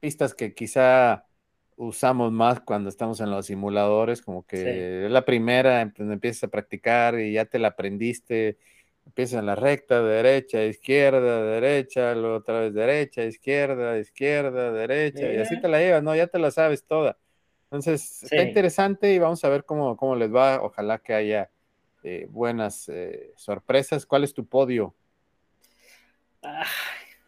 pistas 0.00 0.34
que 0.34 0.54
quizá 0.54 1.26
usamos 1.76 2.32
más 2.32 2.60
cuando 2.60 2.88
estamos 2.88 3.20
en 3.20 3.30
los 3.30 3.46
simuladores, 3.46 4.22
como 4.22 4.44
que 4.44 5.06
es 5.06 5.10
la 5.10 5.24
primera, 5.24 5.80
empiezas 5.82 6.44
a 6.44 6.48
practicar 6.48 7.18
y 7.20 7.32
ya 7.34 7.44
te 7.44 7.58
la 7.58 7.68
aprendiste 7.68 8.58
Empieza 9.08 9.38
en 9.38 9.46
la 9.46 9.54
recta, 9.54 10.02
derecha, 10.02 10.62
izquierda, 10.64 11.42
derecha, 11.42 12.14
luego 12.14 12.36
otra 12.36 12.60
vez 12.60 12.74
derecha, 12.74 13.24
izquierda, 13.24 13.98
izquierda, 13.98 14.70
derecha, 14.70 15.32
y 15.32 15.38
así 15.38 15.58
te 15.58 15.66
la 15.66 15.78
llevas, 15.78 16.02
¿no? 16.02 16.14
Ya 16.14 16.26
te 16.26 16.38
la 16.38 16.50
sabes 16.50 16.84
toda. 16.84 17.16
Entonces, 17.70 18.22
está 18.22 18.42
interesante 18.42 19.12
y 19.12 19.18
vamos 19.18 19.44
a 19.44 19.48
ver 19.48 19.64
cómo, 19.64 19.96
cómo 19.96 20.16
les 20.16 20.34
va. 20.34 20.62
Ojalá 20.62 20.98
que 20.98 21.14
haya 21.14 21.50
eh, 22.02 22.26
buenas 22.30 22.88
eh, 22.88 23.32
sorpresas. 23.36 24.06
¿Cuál 24.06 24.24
es 24.24 24.34
tu 24.34 24.46
podio? 24.46 24.94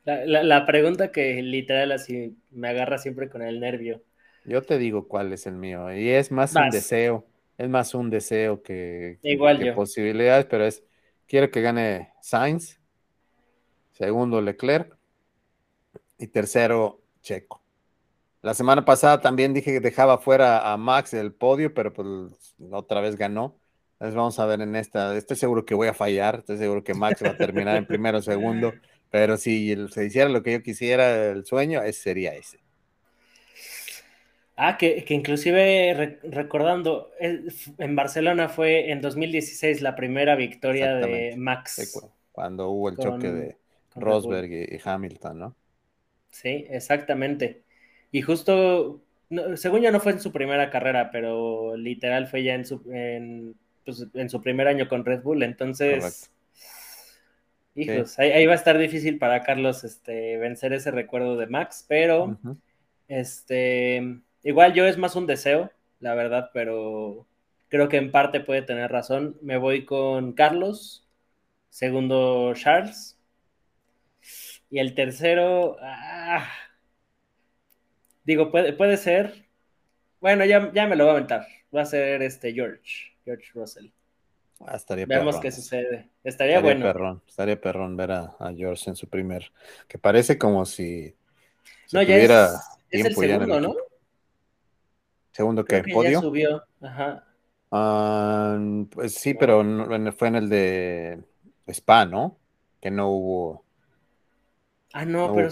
la, 0.04 0.66
pregunta 0.66 1.12
que 1.12 1.42
literal 1.42 1.92
así 1.92 2.36
me 2.50 2.68
agarra 2.68 2.98
siempre 2.98 3.28
con 3.28 3.42
el 3.42 3.60
nervio. 3.60 4.02
Yo 4.44 4.62
te 4.62 4.78
digo 4.78 5.08
cuál 5.08 5.32
es 5.32 5.46
el 5.46 5.56
mío, 5.56 5.92
y 5.92 6.08
es 6.08 6.30
más 6.30 6.54
un 6.54 6.70
deseo, 6.70 7.26
es 7.58 7.68
más 7.68 7.94
un 7.94 8.08
deseo 8.08 8.62
que, 8.62 9.18
que 9.22 9.72
posibilidades, 9.74 10.46
pero 10.46 10.64
es 10.64 10.82
Quiero 11.30 11.48
que 11.48 11.60
gane 11.60 12.12
Sainz. 12.20 12.80
Segundo, 13.92 14.40
Leclerc. 14.40 14.98
Y 16.18 16.26
tercero, 16.26 17.02
Checo. 17.22 17.59
La 18.42 18.54
semana 18.54 18.84
pasada 18.84 19.20
también 19.20 19.52
dije 19.52 19.72
que 19.72 19.80
dejaba 19.80 20.18
fuera 20.18 20.72
a 20.72 20.76
Max 20.76 21.10
del 21.10 21.32
podio, 21.32 21.74
pero 21.74 21.92
pues 21.92 22.06
otra 22.70 23.00
vez 23.00 23.16
ganó. 23.16 23.58
Entonces 23.94 24.14
vamos 24.14 24.38
a 24.38 24.46
ver 24.46 24.62
en 24.62 24.76
esta. 24.76 25.14
Estoy 25.16 25.36
seguro 25.36 25.66
que 25.66 25.74
voy 25.74 25.88
a 25.88 25.94
fallar. 25.94 26.36
Estoy 26.36 26.56
seguro 26.56 26.82
que 26.82 26.94
Max 26.94 27.22
va 27.22 27.30
a 27.30 27.36
terminar 27.36 27.76
en 27.76 27.86
primero 27.86 28.18
o 28.18 28.22
segundo. 28.22 28.72
Pero 29.10 29.36
si 29.36 29.76
se 29.90 30.06
hiciera 30.06 30.30
lo 30.30 30.42
que 30.42 30.52
yo 30.52 30.62
quisiera, 30.62 31.26
el 31.30 31.44
sueño, 31.44 31.82
ese 31.82 32.00
sería 32.00 32.34
ese. 32.34 32.60
Ah, 34.56 34.76
que, 34.78 35.04
inclusive 35.08 36.18
recordando, 36.22 37.10
en 37.18 37.96
Barcelona 37.96 38.48
fue 38.48 38.90
en 38.90 39.00
2016 39.00 39.80
la 39.80 39.96
primera 39.96 40.36
victoria 40.36 40.96
de 40.96 41.34
Max. 41.36 41.98
cuando 42.30 42.68
hubo 42.68 42.90
el 42.90 42.96
choque 42.96 43.30
de 43.30 43.56
Rosberg 43.96 44.50
y, 44.50 44.80
Hamilton, 44.84 45.38
¿no? 45.38 45.56
Sí, 46.30 46.66
exactamente. 46.68 47.62
Y 48.12 48.22
justo, 48.22 49.02
según 49.56 49.82
yo 49.82 49.92
no 49.92 50.00
fue 50.00 50.12
en 50.12 50.20
su 50.20 50.32
primera 50.32 50.70
carrera, 50.70 51.10
pero 51.10 51.76
literal 51.76 52.26
fue 52.26 52.42
ya 52.42 52.54
en 52.54 52.64
su, 52.64 52.82
en, 52.92 53.54
pues, 53.84 54.06
su 54.28 54.42
primer 54.42 54.68
año 54.68 54.88
con 54.88 55.04
Red 55.04 55.22
Bull, 55.22 55.42
entonces... 55.42 56.30
Hijos, 57.76 58.18
ahí, 58.18 58.44
va 58.46 58.52
a 58.52 58.56
estar 58.56 58.76
difícil 58.76 59.18
para 59.18 59.42
Carlos 59.42 59.84
este, 59.84 60.36
vencer 60.38 60.72
ese 60.72 60.90
recuerdo 60.90 61.36
de 61.36 61.46
Max, 61.46 61.86
pero 61.88 62.36
este 63.06 64.20
Igual 64.42 64.72
yo 64.72 64.86
es 64.86 64.96
más 64.96 65.16
un 65.16 65.26
deseo, 65.26 65.70
la 66.00 66.14
verdad, 66.14 66.50
pero 66.54 67.26
creo 67.68 67.88
que 67.88 67.98
en 67.98 68.10
parte 68.10 68.40
puede 68.40 68.62
tener 68.62 68.90
razón. 68.90 69.36
Me 69.42 69.58
voy 69.58 69.84
con 69.84 70.32
Carlos, 70.32 71.06
segundo 71.68 72.54
Charles. 72.54 73.18
Y 74.70 74.78
el 74.78 74.94
tercero, 74.94 75.76
ah, 75.82 76.48
digo, 78.24 78.50
puede, 78.50 78.72
puede 78.72 78.96
ser. 78.96 79.46
Bueno, 80.20 80.44
ya, 80.44 80.72
ya 80.72 80.86
me 80.86 80.96
lo 80.96 81.04
voy 81.04 81.10
a 81.10 81.16
aventar. 81.16 81.46
Va 81.74 81.82
a 81.82 81.86
ser 81.86 82.22
este 82.22 82.52
George, 82.52 83.12
George 83.24 83.50
Russell. 83.54 83.88
Ah, 84.66 84.76
estaría 84.76 85.06
Vemos 85.06 85.40
qué 85.40 85.50
sucede. 85.50 86.10
Estaría, 86.22 86.60
bueno. 86.60 86.84
Perrón, 86.84 87.22
estaría 87.26 87.58
perrón 87.58 87.96
ver 87.96 88.12
a, 88.12 88.36
George 88.54 88.90
en 88.90 88.96
su 88.96 89.08
primer. 89.08 89.50
Que 89.88 89.98
parece 89.98 90.36
como 90.36 90.66
si. 90.66 91.14
no, 91.92 92.02
ya 92.02 92.16
es, 92.16 92.30
es 92.90 93.06
el 93.06 93.14
segundo, 93.14 93.60
¿no? 93.60 93.74
Segundo 95.32 95.64
que, 95.64 95.82
podio. 95.84 96.20
subió, 96.20 96.62
ajá. 96.82 97.24
Ah, 97.70 98.58
pues 98.90 99.14
sí, 99.14 99.32
pero 99.34 99.62
fue 100.12 100.28
en 100.28 100.36
el 100.36 100.48
de 100.48 101.22
Spa, 101.68 102.04
¿no? 102.04 102.36
Que 102.80 102.90
no 102.90 103.08
hubo. 103.08 103.64
Ah, 104.92 105.04
no, 105.04 105.34
pero. 105.34 105.48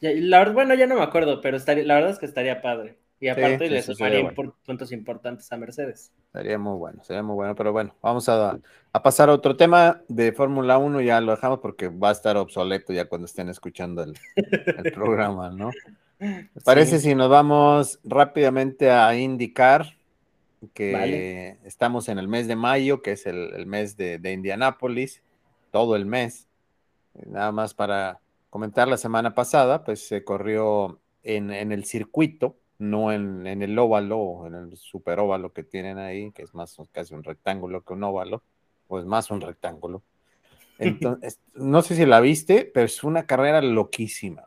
La 0.00 0.38
verdad, 0.38 0.54
bueno, 0.54 0.74
ya 0.74 0.86
no 0.86 0.96
me 0.96 1.02
acuerdo, 1.02 1.40
pero 1.40 1.56
estaría, 1.56 1.84
la 1.84 1.94
verdad 1.94 2.10
es 2.10 2.18
que 2.18 2.26
estaría 2.26 2.60
padre. 2.60 2.96
Y 3.20 3.28
aparte 3.28 3.68
le 3.68 3.82
sumaría 3.82 4.32
puntos 4.64 4.92
importantes 4.92 5.50
a 5.50 5.56
Mercedes. 5.56 6.12
Sería 6.32 6.56
muy 6.56 6.78
bueno, 6.78 7.02
sería 7.02 7.22
muy 7.22 7.34
bueno, 7.34 7.54
pero 7.56 7.72
bueno, 7.72 7.96
vamos 8.00 8.28
a, 8.28 8.58
a 8.92 9.02
pasar 9.02 9.28
a 9.28 9.32
otro 9.32 9.56
tema 9.56 10.02
de 10.06 10.32
Fórmula 10.32 10.78
1, 10.78 11.00
ya 11.00 11.20
lo 11.20 11.32
dejamos 11.32 11.58
porque 11.58 11.88
va 11.88 12.10
a 12.10 12.12
estar 12.12 12.36
obsoleto 12.36 12.92
ya 12.92 13.06
cuando 13.06 13.24
estén 13.24 13.48
escuchando 13.48 14.04
el, 14.04 14.14
el 14.36 14.92
programa, 14.92 15.50
¿no? 15.50 15.70
parece 16.64 16.98
si 16.98 17.14
nos 17.14 17.28
vamos 17.28 18.00
rápidamente 18.04 18.90
a 18.90 19.16
indicar 19.16 19.96
que 20.74 21.56
estamos 21.64 22.08
en 22.08 22.18
el 22.18 22.26
mes 22.26 22.48
de 22.48 22.56
mayo, 22.56 23.02
que 23.02 23.12
es 23.12 23.26
el, 23.26 23.66
mes 23.66 23.96
de, 23.96 24.18
de, 24.18 24.32
Indianápolis, 24.32 25.22
todo 25.70 25.94
el 25.94 26.06
mes. 26.06 26.48
Nada 27.26 27.52
más 27.52 27.74
para 27.74 28.20
comentar, 28.50 28.88
la 28.88 28.96
semana 28.96 29.34
pasada, 29.34 29.84
pues 29.84 30.06
se 30.06 30.24
corrió 30.24 31.00
en, 31.22 31.50
el 31.50 31.84
circuito, 31.84 32.56
no 32.78 33.12
en, 33.12 33.46
el 33.46 33.78
óvalo, 33.78 34.46
en 34.46 34.54
el 34.54 34.76
super 34.76 35.18
óvalo 35.18 35.52
que 35.52 35.64
tienen 35.64 35.98
ahí, 35.98 36.32
que 36.32 36.42
es 36.42 36.54
más 36.54 36.76
casi 36.92 37.14
un 37.14 37.24
rectángulo 37.24 37.82
que 37.82 37.92
un 37.92 38.04
óvalo, 38.04 38.42
o 38.86 38.98
es 38.98 39.04
más 39.04 39.30
un 39.30 39.40
rectángulo. 39.40 40.02
Entonces, 40.78 41.40
no 41.54 41.82
sé 41.82 41.96
si 41.96 42.06
la 42.06 42.20
viste, 42.20 42.70
pero 42.72 42.86
es 42.86 43.02
una 43.02 43.26
carrera 43.26 43.60
loquísima. 43.60 44.44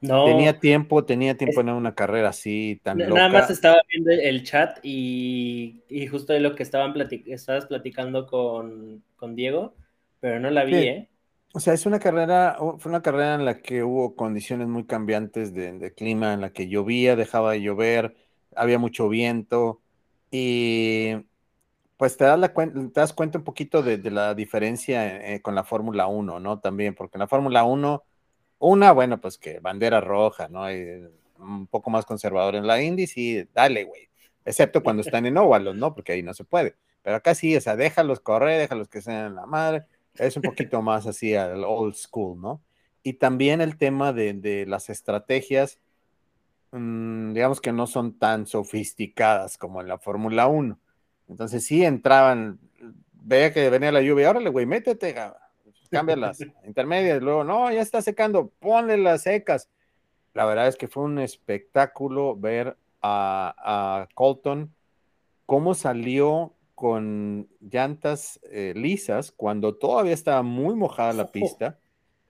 Tenía 0.00 0.58
tiempo, 0.60 1.04
tenía 1.04 1.36
tiempo 1.36 1.62
en 1.62 1.70
una 1.70 1.94
carrera 1.94 2.28
así 2.28 2.78
tan 2.82 2.98
loca. 2.98 3.14
Nada 3.14 3.28
más 3.30 3.50
estaba 3.50 3.80
viendo 3.90 4.10
el 4.10 4.42
chat 4.42 4.78
y, 4.82 5.80
justo 6.10 6.32
de 6.32 6.40
lo 6.40 6.54
que 6.54 6.62
estaban 6.62 6.94
estabas 7.26 7.66
platicando 7.66 8.26
con, 8.26 9.02
Diego, 9.34 9.74
pero 10.20 10.40
no 10.40 10.50
la 10.50 10.64
vi, 10.64 10.74
¿eh? 10.74 11.08
O 11.56 11.60
sea, 11.60 11.72
es 11.72 11.86
una 11.86 12.00
carrera, 12.00 12.56
fue 12.78 12.90
una 12.90 13.00
carrera 13.00 13.36
en 13.36 13.44
la 13.44 13.62
que 13.62 13.84
hubo 13.84 14.16
condiciones 14.16 14.66
muy 14.66 14.86
cambiantes 14.86 15.54
de, 15.54 15.94
clima, 15.94 16.32
en 16.32 16.40
la 16.40 16.52
que 16.52 16.68
llovía, 16.68 17.14
dejaba 17.14 17.52
de 17.52 17.62
llover, 17.62 18.16
había 18.56 18.80
mucho 18.80 19.08
viento 19.08 19.80
y 20.32 21.14
pues 21.96 22.16
te 22.16 22.24
das, 22.24 22.40
la, 22.40 22.52
te 22.52 22.90
das 22.94 23.12
cuenta 23.12 23.38
un 23.38 23.44
poquito 23.44 23.82
de, 23.84 23.98
la 24.10 24.34
diferencia 24.34 25.34
eh, 25.34 25.42
con 25.42 25.54
la 25.54 25.62
Fórmula 25.64 26.08
1, 26.08 26.40
¿no? 26.40 26.58
También, 26.60 26.94
porque 26.96 27.18
en 27.18 27.20
la 27.20 27.28
Fórmula 27.28 27.62
1 27.64 28.02
una, 28.58 28.92
bueno, 28.92 29.20
pues 29.20 29.38
que 29.38 29.60
bandera 29.60 30.00
roja, 30.00 30.48
¿no? 30.48 30.66
un 31.38 31.66
poco 31.68 31.90
más 31.90 32.04
conservador 32.04 32.56
en 32.56 32.66
la 32.66 32.82
Indy, 32.82 33.06
sí, 33.06 33.48
dale, 33.54 33.84
güey. 33.84 34.08
Excepto 34.44 34.82
cuando 34.82 35.02
están 35.02 35.26
en 35.26 35.38
óvalos, 35.38 35.76
¿no? 35.76 35.94
Porque 35.94 36.12
ahí 36.12 36.22
no 36.22 36.34
se 36.34 36.44
puede. 36.44 36.76
Pero 37.02 37.16
acá 37.16 37.34
sí, 37.34 37.56
o 37.56 37.60
sea, 37.60 37.76
déjalos 37.76 38.20
correr, 38.20 38.58
déjalos 38.60 38.88
que 38.88 39.02
sean 39.02 39.34
la 39.36 39.46
madre. 39.46 39.84
Es 40.16 40.36
un 40.36 40.42
poquito 40.42 40.82
más 40.82 41.06
así 41.06 41.34
al 41.34 41.64
old 41.64 41.94
school, 41.94 42.40
¿no? 42.40 42.62
Y 43.02 43.14
también 43.14 43.60
el 43.60 43.76
tema 43.76 44.12
de, 44.12 44.64
las 44.66 44.88
estrategias, 44.88 45.78
mm, 46.72 47.34
digamos 47.34 47.60
que 47.60 47.72
no 47.72 47.86
son 47.86 48.18
tan 48.18 48.46
sofisticadas 48.46 49.58
como 49.58 49.80
en 49.80 49.88
la 49.88 49.98
Fórmula 49.98 50.46
1. 50.46 50.78
Entonces 51.28 51.66
sí 51.66 51.84
entraban, 51.84 52.58
veía 53.12 53.52
que 53.52 53.68
venía 53.70 53.92
la 53.92 54.02
lluvia, 54.02 54.30
órale, 54.30 54.50
güey, 54.50 54.66
métete, 54.66 55.14
cámbialas 55.90 56.38
intermedias, 56.66 57.22
luego, 57.22 57.44
no, 57.44 57.70
ya 57.70 57.82
está 57.82 58.02
secando, 58.02 58.50
ponle 58.60 58.96
las 58.96 59.22
secas. 59.22 59.68
La 60.32 60.44
verdad 60.46 60.66
es 60.66 60.76
que 60.76 60.88
fue 60.88 61.04
un 61.04 61.18
espectáculo 61.18 62.36
ver 62.36 62.76
a, 63.02 64.08
Colton 64.14 64.74
cómo 65.46 65.74
salió 65.74 66.53
con 66.74 67.48
llantas 67.60 68.40
eh, 68.50 68.72
lisas 68.76 69.32
cuando 69.32 69.76
todavía 69.76 70.12
estaba 70.12 70.42
muy 70.42 70.74
mojada 70.74 71.12
la 71.12 71.30
pista. 71.30 71.78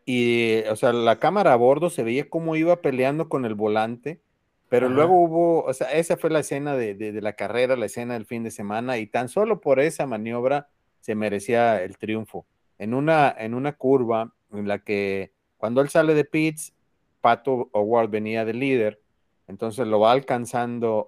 Y, 0.07 0.61
o 0.71 0.77
sea, 0.77 0.93
la 0.93 1.19
cámara 1.19 1.55
a 1.55 1.57
bordo 1.57 1.89
se 1.89 2.03
veía 2.03 2.29
cómo 2.29 2.57
iba 2.57 2.83
peleando 2.83 3.29
con 3.29 3.45
el 3.45 3.55
volante, 3.55 4.21
pero 4.69 4.89
luego 4.89 5.21
hubo, 5.21 5.65
o 5.65 5.73
sea, 5.73 5.93
esa 5.93 6.17
fue 6.17 6.31
la 6.31 6.41
escena 6.41 6.75
de, 6.75 6.95
de, 6.95 7.21
la 7.23 7.35
carrera, 7.35 7.77
la 7.77 7.87
escena 7.87 8.15
del 8.15 8.27
fin 8.27 8.43
de 8.43 8.51
semana, 8.51 8.99
y 8.99 9.07
tan 9.07 9.29
solo 9.29 9.61
por 9.61 9.79
esa 9.81 10.07
maniobra 10.07 10.69
se 11.01 11.15
merecía 11.15 11.83
el 11.83 11.97
triunfo. 11.97 12.45
En 12.79 12.93
una, 12.93 13.35
en 13.39 13.55
una 13.55 13.75
curva 13.75 14.35
en 14.53 14.67
la 14.67 14.81
que 14.81 15.33
cuando 15.57 15.81
él 15.81 15.89
sale 15.89 16.15
de 16.15 16.25
pits, 16.25 16.75
Pato 17.21 17.71
O'Ward 17.73 18.11
venía 18.11 18.45
de 18.45 18.53
líder, 18.53 19.01
entonces 19.47 19.87
lo 19.87 20.01
va 20.01 20.13
alcanzando 20.13 21.07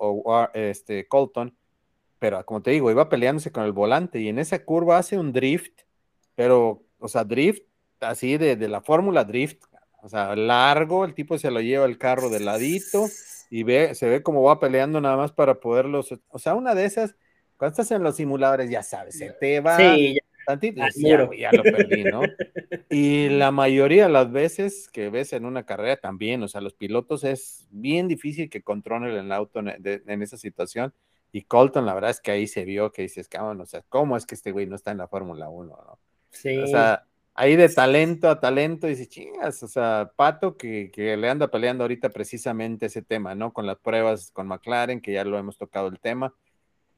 este, 0.54 1.08
Colton, 1.08 1.54
pero 2.18 2.44
como 2.44 2.62
te 2.62 2.70
digo, 2.70 2.90
iba 2.90 3.08
peleándose 3.08 3.52
con 3.52 3.64
el 3.64 3.72
volante 3.72 4.20
y 4.20 4.28
en 4.28 4.38
esa 4.38 4.64
curva 4.64 4.98
hace 4.98 5.18
un 5.18 5.32
drift, 5.32 5.82
pero, 6.34 6.84
o 6.98 7.08
sea, 7.08 7.24
drift 7.24 7.62
así 8.00 8.36
de, 8.36 8.56
la 8.68 8.80
fórmula 8.80 9.24
drift, 9.24 9.62
o 10.02 10.08
sea, 10.08 10.36
largo, 10.36 11.04
el 11.04 11.14
tipo 11.14 11.38
se 11.38 11.50
lo 11.50 11.60
lleva 11.60 11.86
el 11.86 11.98
carro 11.98 12.28
de 12.28 12.40
ladito 12.40 13.06
y 13.50 13.62
ve, 13.62 13.94
se 13.94 14.08
ve 14.08 14.22
como 14.22 14.42
va 14.42 14.60
peleando 14.60 15.00
nada 15.00 15.16
más 15.16 15.32
para 15.32 15.60
poderlos, 15.60 16.14
o 16.28 16.38
sea, 16.38 16.54
una 16.54 16.74
de 16.74 16.84
esas, 16.84 17.16
cuando 17.56 17.72
estás 17.72 17.90
en 17.90 18.02
los 18.02 18.16
simuladores, 18.16 18.70
ya 18.70 18.82
sabes, 18.82 19.18
se 19.18 19.30
te 19.32 19.60
va 19.60 19.78
sí, 19.78 20.18
tantito, 20.46 20.80
ya, 20.94 21.28
ya, 21.36 21.52
lo 21.52 21.62
perdí, 21.62 22.04
¿no? 22.04 22.22
Y 22.90 23.28
la 23.30 23.50
mayoría 23.50 24.04
de 24.04 24.12
las 24.12 24.30
veces 24.30 24.88
que 24.92 25.10
ves 25.10 25.32
en 25.32 25.44
una 25.44 25.66
carrera 25.66 25.96
también, 25.96 26.42
o 26.42 26.48
sea, 26.48 26.60
los 26.60 26.74
pilotos 26.74 27.24
es 27.24 27.66
bien 27.70 28.06
difícil 28.06 28.48
que 28.48 28.62
controlen 28.62 29.10
el 29.16 29.32
auto 29.32 29.58
en, 29.58 30.22
esa 30.22 30.36
situación. 30.36 30.94
Y 31.36 31.42
Colton, 31.42 31.84
la 31.84 31.92
verdad 31.92 32.12
es 32.12 32.22
que 32.22 32.30
ahí 32.30 32.46
se 32.46 32.64
vio 32.64 32.92
que 32.92 33.02
dices, 33.02 33.28
cabrón, 33.28 33.60
o 33.60 33.66
sea, 33.66 33.82
¿cómo 33.90 34.16
es 34.16 34.24
que 34.24 34.34
este 34.34 34.52
güey 34.52 34.66
no 34.66 34.74
está 34.74 34.92
en 34.92 34.96
la 34.96 35.06
Fórmula 35.06 35.50
1? 35.50 35.68
¿no? 35.68 35.98
Sí. 36.30 36.56
O 36.56 36.66
sea, 36.66 37.04
ahí 37.34 37.56
de 37.56 37.68
talento 37.68 38.30
a 38.30 38.40
talento, 38.40 38.86
dice, 38.86 39.06
chingas, 39.06 39.62
o 39.62 39.68
sea, 39.68 40.10
Pato 40.16 40.56
que, 40.56 40.90
que, 40.90 41.14
le 41.14 41.28
anda 41.28 41.48
peleando 41.48 41.84
ahorita 41.84 42.08
precisamente 42.08 42.86
ese 42.86 43.02
tema, 43.02 43.34
¿no? 43.34 43.52
Con 43.52 43.66
las 43.66 43.76
pruebas 43.76 44.30
con 44.30 44.46
McLaren, 44.46 45.02
que 45.02 45.12
ya 45.12 45.24
lo 45.24 45.36
hemos 45.36 45.58
tocado 45.58 45.88
el 45.88 46.00
tema, 46.00 46.32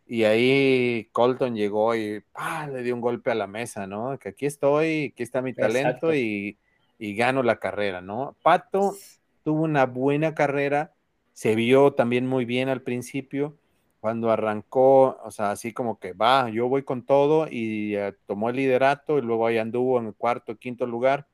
y 0.07 0.22
ahí 0.22 1.09
Colton 1.11 1.57
llegó 1.57 1.96
y 1.96 2.22
le 2.70 2.83
dio 2.85 2.94
un 2.94 3.01
golpe 3.01 3.33
a 3.33 3.35
la 3.35 3.48
mesa, 3.48 3.88
¿no? 3.88 4.20
Que 4.20 4.29
aquí 4.29 4.46
estoy, 4.46 5.11
aquí 5.14 5.24
está 5.24 5.42
mi 5.42 5.53
talento 5.53 6.14
y, 6.14 6.59
y, 6.96 7.16
gano 7.16 7.42
la 7.42 7.59
carrera, 7.59 8.03
¿no? 8.03 8.37
Pato 8.44 8.94
tuvo 9.42 9.64
una 9.64 9.87
buena 9.87 10.37
carrera, 10.37 10.94
se 11.33 11.57
vio 11.57 11.94
también 11.94 12.24
muy 12.24 12.44
bien 12.44 12.68
al 12.68 12.83
principio, 12.83 13.59
cuando 14.01 14.31
arrancó, 14.31 15.19
o 15.25 15.31
sea, 15.31 15.51
así 15.51 15.73
como 15.73 15.99
que 15.99 16.13
va, 16.13 16.51
yo 16.51 16.69
voy 16.69 16.85
con 16.85 17.05
todo 17.05 17.49
y 17.51 17.97
eh, 17.97 18.15
tomó 18.27 18.51
el 18.51 18.57
liderato 18.57 19.19
y 19.19 19.23
luego 19.23 19.47
ahí 19.47 19.59
anduvo 19.59 19.99
en 19.99 20.07
el 20.07 20.15
cuarto, 20.15 20.57
quinto 20.57 20.87
lugar. 20.87 21.27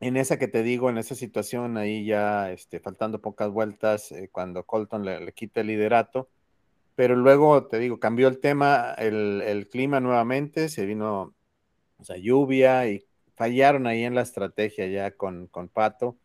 En 0.00 0.16
esa 0.16 0.38
que 0.38 0.46
te 0.48 0.62
digo, 0.62 0.90
en 0.90 0.98
esa 0.98 1.14
situación 1.14 1.76
ahí 1.76 2.04
ya, 2.04 2.52
este, 2.52 2.80
faltando 2.80 3.20
pocas 3.20 3.50
vueltas, 3.50 4.12
eh, 4.12 4.28
cuando 4.30 4.64
Colton 4.64 5.04
le, 5.04 5.32
quita 5.32 5.60
el 5.62 5.68
liderato, 5.68 6.28
pero 6.94 7.16
luego, 7.16 7.66
te 7.66 7.78
digo, 7.78 7.98
cambió 8.00 8.28
el 8.28 8.40
tema, 8.40 8.94
el, 8.98 9.68
clima 9.70 10.00
nuevamente, 10.00 10.68
se 10.68 10.86
vino, 10.86 11.34
o 11.98 12.14
lluvia 12.16 12.88
y 12.88 13.04
fallaron 13.36 13.86
ahí 13.86 14.04
en 14.04 14.14
la 14.14 14.22
estrategia 14.22 14.86
ya 14.88 15.12
con, 15.12 15.46
con 15.48 15.68
Pato, 15.68 16.16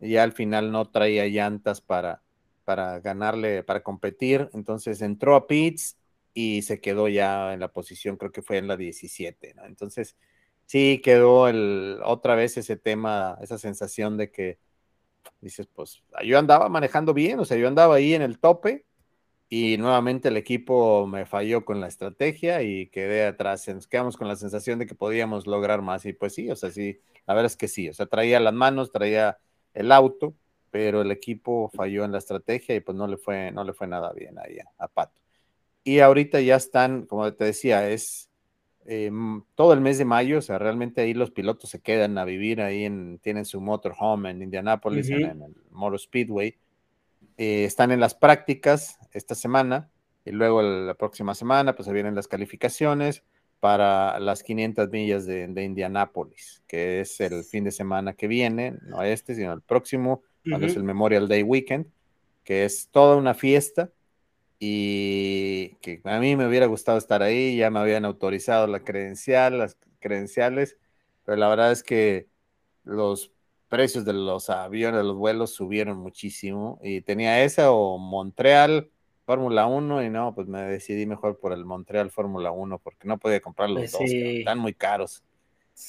y 0.00 0.10
ya 0.12 0.22
al 0.24 0.32
final 0.32 0.72
no 0.72 0.90
traía 0.90 1.26
llantas 1.26 1.80
para, 1.80 2.23
para 2.64 3.00
ganarle, 3.00 3.62
para 3.62 3.82
competir. 3.82 4.50
Entonces 4.54 5.02
entró 5.02 5.36
a 5.36 5.46
Pitts 5.46 5.96
y 6.34 6.62
se 6.62 6.80
quedó 6.80 7.08
ya 7.08 7.54
en 7.54 7.60
la 7.60 7.72
posición, 7.72 8.16
creo 8.16 8.32
que 8.32 8.42
fue 8.42 8.58
en 8.58 8.68
la 8.68 8.76
17, 8.76 9.54
¿no? 9.54 9.64
Entonces 9.66 10.16
sí 10.66 11.00
quedó 11.02 11.48
el, 11.48 12.00
otra 12.04 12.34
vez 12.34 12.56
ese 12.56 12.76
tema, 12.76 13.38
esa 13.40 13.58
sensación 13.58 14.16
de 14.16 14.30
que 14.30 14.58
dices, 15.40 15.68
pues 15.72 16.02
yo 16.24 16.38
andaba 16.38 16.68
manejando 16.68 17.14
bien, 17.14 17.38
o 17.38 17.44
sea, 17.44 17.56
yo 17.56 17.68
andaba 17.68 17.96
ahí 17.96 18.14
en 18.14 18.22
el 18.22 18.38
tope 18.40 18.84
y 19.48 19.76
nuevamente 19.78 20.28
el 20.28 20.36
equipo 20.36 21.06
me 21.06 21.26
falló 21.26 21.64
con 21.64 21.80
la 21.80 21.86
estrategia 21.86 22.62
y 22.62 22.88
quedé 22.88 23.26
atrás. 23.26 23.68
Nos 23.68 23.86
quedamos 23.86 24.16
con 24.16 24.26
la 24.26 24.36
sensación 24.36 24.78
de 24.78 24.86
que 24.86 24.94
podíamos 24.94 25.46
lograr 25.46 25.82
más 25.82 26.04
y 26.06 26.12
pues 26.12 26.34
sí, 26.34 26.50
o 26.50 26.56
sea, 26.56 26.70
sí, 26.70 27.00
la 27.26 27.34
verdad 27.34 27.46
es 27.46 27.56
que 27.56 27.68
sí, 27.68 27.88
o 27.88 27.94
sea, 27.94 28.06
traía 28.06 28.40
las 28.40 28.54
manos, 28.54 28.90
traía 28.90 29.38
el 29.74 29.92
auto 29.92 30.34
pero 30.74 31.02
el 31.02 31.12
equipo 31.12 31.70
falló 31.72 32.04
en 32.04 32.10
la 32.10 32.18
estrategia 32.18 32.74
y 32.74 32.80
pues 32.80 32.98
no 32.98 33.06
le 33.06 33.16
fue, 33.16 33.52
no 33.52 33.62
le 33.62 33.72
fue 33.72 33.86
nada 33.86 34.12
bien 34.12 34.36
ahí 34.40 34.58
a, 34.76 34.88
Pato. 34.88 35.22
Y 35.84 36.00
ahorita 36.00 36.40
ya 36.40 36.56
están, 36.56 37.06
como 37.06 37.32
te 37.32 37.44
decía, 37.44 37.88
es 37.88 38.28
eh, 38.84 39.08
todo 39.54 39.72
el 39.72 39.80
mes 39.80 39.98
de 39.98 40.04
mayo, 40.04 40.38
o 40.38 40.42
sea, 40.42 40.58
realmente 40.58 41.02
ahí 41.02 41.14
los 41.14 41.30
pilotos 41.30 41.70
se 41.70 41.80
quedan 41.80 42.18
a 42.18 42.24
vivir 42.24 42.60
ahí, 42.60 42.86
en, 42.86 43.20
tienen 43.20 43.44
su 43.44 43.60
motorhome 43.60 44.30
en 44.30 44.42
Indianapolis, 44.42 45.10
en, 45.10 45.42
el 45.42 45.54
Motor 45.70 46.00
Speedway. 46.00 46.56
Eh, 47.38 47.64
están 47.66 47.92
en 47.92 48.00
las 48.00 48.16
prácticas 48.16 48.98
esta 49.12 49.36
semana 49.36 49.92
y 50.24 50.32
luego 50.32 50.60
la 50.60 50.94
próxima 50.94 51.36
semana 51.36 51.76
pues 51.76 51.86
se 51.86 51.92
vienen 51.92 52.16
las 52.16 52.26
calificaciones 52.26 53.22
para 53.60 54.18
las 54.18 54.42
500 54.42 54.90
millas 54.90 55.24
de, 55.24 55.46
de 55.46 55.62
Indianápolis, 55.62 56.64
que 56.66 57.00
es 57.00 57.20
el 57.20 57.44
fin 57.44 57.62
de 57.62 57.70
semana 57.70 58.14
que 58.14 58.26
viene, 58.26 58.76
no 58.82 59.04
este, 59.04 59.36
sino 59.36 59.52
el 59.52 59.62
próximo, 59.62 60.24
cuando 60.48 60.66
es 60.66 60.76
el 60.76 60.84
Memorial 60.84 61.28
Day 61.28 61.42
Weekend, 61.42 61.86
que 62.44 62.64
es 62.64 62.88
toda 62.90 63.16
una 63.16 63.34
fiesta 63.34 63.90
y 64.58 65.76
que 65.80 66.00
a 66.04 66.18
mí 66.18 66.36
me 66.36 66.46
hubiera 66.46 66.66
gustado 66.66 66.98
estar 66.98 67.22
ahí, 67.22 67.56
ya 67.56 67.70
me 67.70 67.80
habían 67.80 68.04
autorizado 68.04 68.66
la 68.66 68.80
credencial, 68.80 69.58
las 69.58 69.76
credenciales, 70.00 70.76
pero 71.24 71.36
la 71.36 71.48
verdad 71.48 71.72
es 71.72 71.82
que 71.82 72.28
los 72.84 73.32
precios 73.68 74.04
de 74.04 74.12
los 74.12 74.50
aviones, 74.50 74.98
de 74.98 75.04
los 75.04 75.16
vuelos 75.16 75.50
subieron 75.54 75.98
muchísimo 75.98 76.78
y 76.82 77.00
tenía 77.00 77.42
esa 77.42 77.72
o 77.72 77.98
Montreal 77.98 78.90
Fórmula 79.24 79.66
1 79.66 80.04
y 80.04 80.10
no, 80.10 80.34
pues 80.34 80.46
me 80.46 80.62
decidí 80.62 81.06
mejor 81.06 81.38
por 81.38 81.52
el 81.52 81.64
Montreal 81.64 82.10
Fórmula 82.10 82.50
1 82.50 82.78
porque 82.78 83.08
no 83.08 83.18
podía 83.18 83.40
comprar 83.40 83.70
los 83.70 83.90
pues 83.90 83.92
dos, 83.92 84.02
están 84.02 84.58
muy 84.58 84.74
caros. 84.74 85.24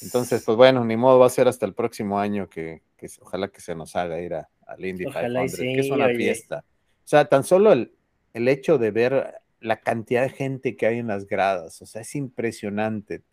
Entonces, 0.02 0.44
pues 0.44 0.58
bueno, 0.58 0.84
ni 0.84 0.98
modo, 0.98 1.20
va 1.20 1.28
a 1.28 1.30
ser 1.30 1.48
hasta 1.48 1.66
el 1.66 1.74
próximo 1.74 2.20
año 2.20 2.50
que, 2.50 2.82
ojalá 3.22 3.48
que 3.50 3.62
se 3.62 3.76
nos 3.76 3.96
haga 3.96 4.20
ir 4.20 4.34
a, 4.34 4.50
al 4.66 4.84
Indy 4.84 5.06
500, 5.06 5.56
que 5.58 5.80
es 5.80 5.90
una 5.90 6.08
fiesta. 6.10 6.66
O 6.68 7.08
sea, 7.08 7.26
tan 7.26 7.44
solo 7.44 7.72
el, 7.72 7.94
el 8.34 8.48
hecho 8.48 8.78
de 8.78 8.92
ver 8.92 9.36
la 9.60 9.80
cantidad 9.80 10.24
de 10.24 10.30
gente 10.30 10.76
que 10.76 10.88
hay 10.88 11.00
en 11.00 11.08
las 11.08 11.28
gradas, 11.28 11.82
o 11.82 11.86
sea, 11.86 12.02
es 12.02 12.16
impresionante. 12.16 13.24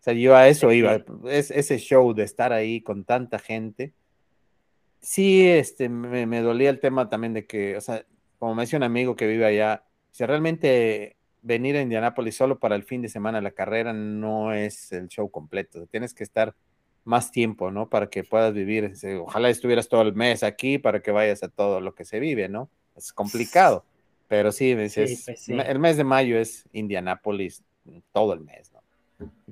O 0.00 0.02
sea, 0.02 0.14
yo 0.14 0.36
a 0.36 0.48
eso 0.48 0.72
iba, 0.72 1.04
es, 1.28 1.50
ese 1.50 1.78
show 1.78 2.14
de 2.14 2.22
estar 2.22 2.52
ahí 2.52 2.80
con 2.80 3.04
tanta 3.04 3.38
gente. 3.38 3.92
Sí, 5.00 5.46
este, 5.46 5.88
me, 5.88 6.26
me 6.26 6.40
dolía 6.40 6.70
el 6.70 6.80
tema 6.80 7.08
también 7.08 7.34
de 7.34 7.46
que, 7.46 7.76
o 7.76 7.80
sea, 7.80 8.04
como 8.38 8.54
me 8.54 8.62
decía 8.62 8.78
un 8.78 8.84
amigo 8.84 9.16
que 9.16 9.26
vive 9.26 9.44
allá, 9.44 9.84
si 10.10 10.24
realmente 10.24 11.15
venir 11.46 11.76
a 11.76 11.80
Indianápolis 11.82 12.36
solo 12.36 12.58
para 12.58 12.74
el 12.74 12.82
fin 12.82 13.02
de 13.02 13.08
semana 13.08 13.40
la 13.40 13.52
carrera 13.52 13.92
no 13.92 14.52
es 14.52 14.92
el 14.92 15.06
show 15.08 15.30
completo. 15.30 15.86
Tienes 15.86 16.12
que 16.12 16.24
estar 16.24 16.54
más 17.04 17.30
tiempo, 17.30 17.70
¿no? 17.70 17.88
Para 17.88 18.10
que 18.10 18.24
puedas 18.24 18.52
vivir. 18.52 18.92
Ojalá 19.22 19.48
estuvieras 19.48 19.88
todo 19.88 20.02
el 20.02 20.14
mes 20.14 20.42
aquí 20.42 20.78
para 20.78 21.00
que 21.00 21.12
vayas 21.12 21.44
a 21.44 21.48
todo 21.48 21.80
lo 21.80 21.94
que 21.94 22.04
se 22.04 22.18
vive, 22.18 22.48
¿no? 22.48 22.68
Es 22.96 23.12
complicado. 23.12 23.84
Pero 24.26 24.50
sí, 24.50 24.74
pues 24.74 24.96
el 24.98 25.78
mes 25.78 25.96
de 25.96 26.04
mayo 26.04 26.36
es 26.36 26.64
Indianápolis 26.72 27.62
todo 28.12 28.32
el 28.32 28.40
mes, 28.40 28.72
¿no? 28.72 28.82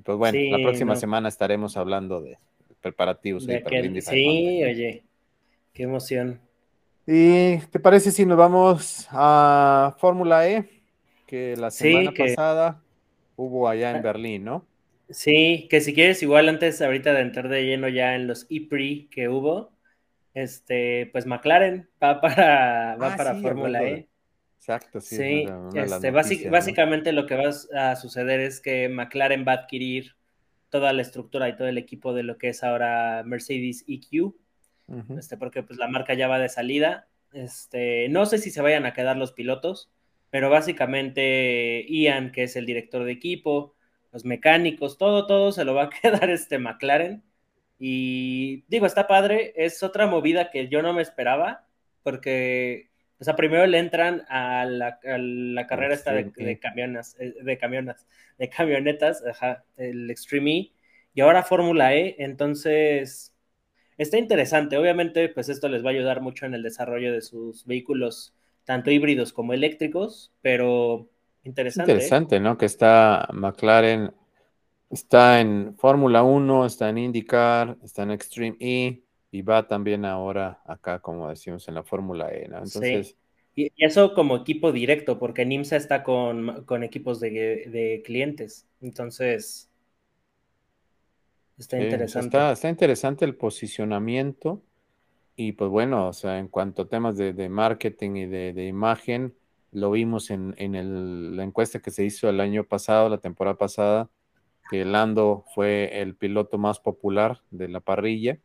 pues 0.03 0.17
bueno, 0.17 0.37
la 0.57 0.61
próxima 0.61 0.97
semana 0.97 1.29
estaremos 1.29 1.77
hablando 1.77 2.21
de 2.21 2.37
preparativos. 2.81 3.47
De 3.47 3.63
sí, 4.01 4.63
oye, 4.63 5.03
qué 5.73 5.83
emoción. 5.83 6.41
¿Y 7.07 7.57
te 7.57 7.79
parece 7.79 8.11
si 8.11 8.25
nos 8.25 8.37
vamos 8.37 9.07
a 9.11 9.95
Fórmula 9.97 10.47
E? 10.47 10.74
Que 11.25 11.55
la 11.55 11.71
semana 11.71 12.11
pasada 12.11 12.81
hubo 13.35 13.67
allá 13.67 13.91
en 13.91 13.97
ah. 13.97 14.01
Berlín, 14.01 14.45
¿no? 14.45 14.65
Sí, 15.09 15.67
que 15.69 15.81
si 15.81 15.93
quieres, 15.93 16.23
igual 16.23 16.49
antes 16.49 16.81
ahorita 16.81 17.13
de 17.13 17.21
entrar 17.21 17.49
de 17.49 17.63
lleno 17.63 17.87
ya 17.87 18.15
en 18.15 18.27
los 18.27 18.47
E-Pre 18.49 19.07
que 19.11 19.29
hubo, 19.29 19.71
este, 20.33 21.09
pues 21.11 21.25
McLaren 21.25 21.87
va 22.03 22.21
para, 22.21 22.95
va 22.95 23.13
ah, 23.13 23.17
para 23.17 23.35
Fórmula 23.35 23.83
E. 23.83 24.07
Exacto, 24.57 24.99
sí. 24.99 25.15
sí 25.15 25.45
este, 25.75 26.09
básicamente 26.49 27.11
lo 27.11 27.27
que 27.27 27.35
va 27.35 27.91
a 27.91 27.95
suceder 27.95 28.39
es 28.39 28.59
que 28.61 28.89
McLaren 28.89 29.45
va 29.47 29.51
a 29.51 29.55
adquirir 29.57 30.15
toda 30.69 30.91
la 30.91 31.03
estructura 31.03 31.47
y 31.47 31.55
todo 31.55 31.67
el 31.67 31.77
equipo 31.77 32.13
de 32.13 32.23
lo 32.23 32.39
que 32.39 32.49
es 32.49 32.63
ahora 32.63 33.21
Mercedes 33.23 33.85
EQ, 33.87 34.33
este, 35.17 35.37
porque 35.37 35.61
pues 35.61 35.77
la 35.77 35.87
marca 35.87 36.15
ya 36.15 36.27
va 36.27 36.39
de 36.39 36.49
salida. 36.49 37.07
Este, 37.31 38.09
no 38.09 38.25
sé 38.25 38.39
si 38.39 38.49
se 38.49 38.61
vayan 38.61 38.85
a 38.87 38.93
quedar 38.93 39.17
los 39.17 39.33
pilotos, 39.33 39.91
pero 40.29 40.49
básicamente 40.49 41.85
Ian, 41.89 42.31
que 42.31 42.43
es 42.43 42.55
el 42.55 42.65
director 42.65 43.03
de 43.03 43.11
equipo, 43.11 43.75
los 44.11 44.25
mecánicos, 44.25 44.97
todo, 44.97 45.27
todo 45.27 45.51
se 45.51 45.65
lo 45.65 45.73
va 45.73 45.83
a 45.83 45.89
quedar 46.01 46.29
este 46.29 46.59
McLaren. 46.59 47.23
Y 47.77 48.63
digo, 48.67 48.85
está 48.85 49.07
padre, 49.07 49.53
es 49.57 49.83
otra 49.83 50.07
movida 50.07 50.49
que 50.51 50.69
yo 50.69 50.81
no 50.81 50.93
me 50.93 51.01
esperaba, 51.01 51.67
porque, 52.03 52.89
o 53.19 53.23
sea, 53.23 53.35
primero 53.35 53.65
le 53.65 53.79
entran 53.79 54.23
a 54.29 54.65
la, 54.65 54.99
carrera 55.67 55.93
esta 55.93 56.13
de, 56.13 56.31
de, 56.35 56.59
camionas, 56.59 57.17
eh, 57.19 57.33
de 57.41 57.57
camionas, 57.57 58.07
de 58.37 58.49
camionetas, 58.49 59.23
ajá, 59.25 59.65
el 59.77 60.09
Extreme 60.09 60.51
E, 60.51 60.71
y 61.13 61.21
ahora 61.21 61.43
Fórmula 61.43 61.95
E, 61.95 62.15
entonces 62.19 63.33
está 63.97 64.17
interesante. 64.17 64.77
Obviamente, 64.77 65.29
pues 65.29 65.49
esto 65.49 65.69
les 65.69 65.83
va 65.83 65.89
a 65.89 65.93
ayudar 65.93 66.21
mucho 66.21 66.45
en 66.45 66.53
el 66.53 66.63
desarrollo 66.63 67.13
de 67.13 67.21
sus 67.21 67.65
vehículos, 67.65 68.34
tanto 68.65 68.91
híbridos 68.91 69.31
como 69.31 69.53
eléctricos, 69.53 70.33
pero 70.41 71.07
interesante. 71.43 71.91
¿eh? 71.91 71.95
Interesante, 71.95 72.39
¿no? 72.39 72.57
Que 72.57 72.65
está 72.65 73.27
McLaren, 73.33 74.11
está 74.89 75.39
en 75.39 75.75
Fórmula 75.77 76.23
1, 76.23 76.65
está 76.65 76.89
en 76.89 76.97
IndyCar, 76.97 77.77
está 77.83 78.03
en 78.03 78.11
Extreme 78.11 78.57
E 78.59 79.01
y 79.31 79.41
va 79.41 79.67
también 79.67 80.03
ahora 80.05 80.61
acá, 80.65 80.99
como 80.99 81.29
decimos, 81.29 81.67
en 81.67 81.75
la 81.75 81.83
Fórmula 81.83 82.31
E, 82.31 82.47
¿no? 82.47 82.57
Entonces... 82.57 83.07
Sí. 83.09 83.15
Y 83.57 83.71
eso 83.77 84.13
como 84.13 84.35
equipo 84.35 84.73
directo, 84.73 85.17
porque 85.17 85.45
NIMSA 85.45 85.77
está 85.77 86.03
con, 86.03 86.83
equipos 86.83 87.21
de, 87.21 87.31
de 87.31 88.01
clientes. 88.03 88.67
Entonces, 88.81 89.69
Está 91.57 91.81
interesante. 91.81 92.37
está, 92.51 92.69
interesante 92.69 93.25
el 93.25 93.35
posicionamiento 93.35 94.61
y 95.35 95.53
pues 95.53 95.69
bueno, 95.69 96.07
o 96.07 96.13
sea, 96.13 96.39
en 96.39 96.47
cuanto 96.47 96.83
a 96.83 96.87
temas 96.87 97.17
de, 97.17 97.49
marketing 97.49 98.15
y 98.15 98.25
de, 98.25 98.67
imagen, 98.67 99.35
lo 99.71 99.91
vimos 99.91 100.29
en, 100.29 100.55
la 101.35 101.43
encuesta 101.43 101.81
que 101.81 101.91
se 101.91 102.05
hizo 102.05 102.29
el 102.29 102.39
año 102.39 102.63
pasado, 102.63 103.09
la 103.09 103.17
temporada 103.17 103.57
pasada, 103.57 104.09
que 104.69 104.85
Lando 104.85 105.43
fue 105.53 106.01
el 106.01 106.15
piloto 106.15 106.57
más 106.57 106.79
popular 106.79 107.41
de 107.51 107.67
la 107.67 107.81
parrilla 107.81 108.39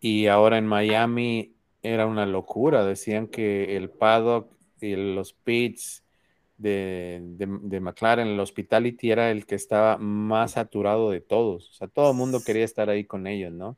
y 0.00 0.26
ahora 0.26 0.58
en 0.58 0.66
Miami 0.66 1.54
era 1.82 2.06
una 2.06 2.26
locura, 2.26 2.84
decían 2.84 3.28
que 3.28 3.76
el 3.76 3.90
paddock 3.90 4.50
y 4.80 4.96
los 4.96 5.32
pits 5.34 6.04
de, 6.58 7.20
de, 7.22 7.80
McLaren, 7.80 8.28
el 8.28 8.40
Hospitality 8.40 9.10
era 9.10 9.30
el 9.30 9.46
que 9.46 9.54
estaba 9.54 9.98
más 9.98 10.52
saturado 10.52 11.10
de 11.10 11.20
todos. 11.20 11.70
O 11.70 11.72
sea, 11.74 11.88
todo 11.88 12.10
el 12.12 12.16
mundo 12.16 12.40
quería 12.44 12.64
estar 12.64 12.88
ahí 12.88 13.04
con 13.04 13.26
ellos, 13.26 13.52
¿no? 13.52 13.76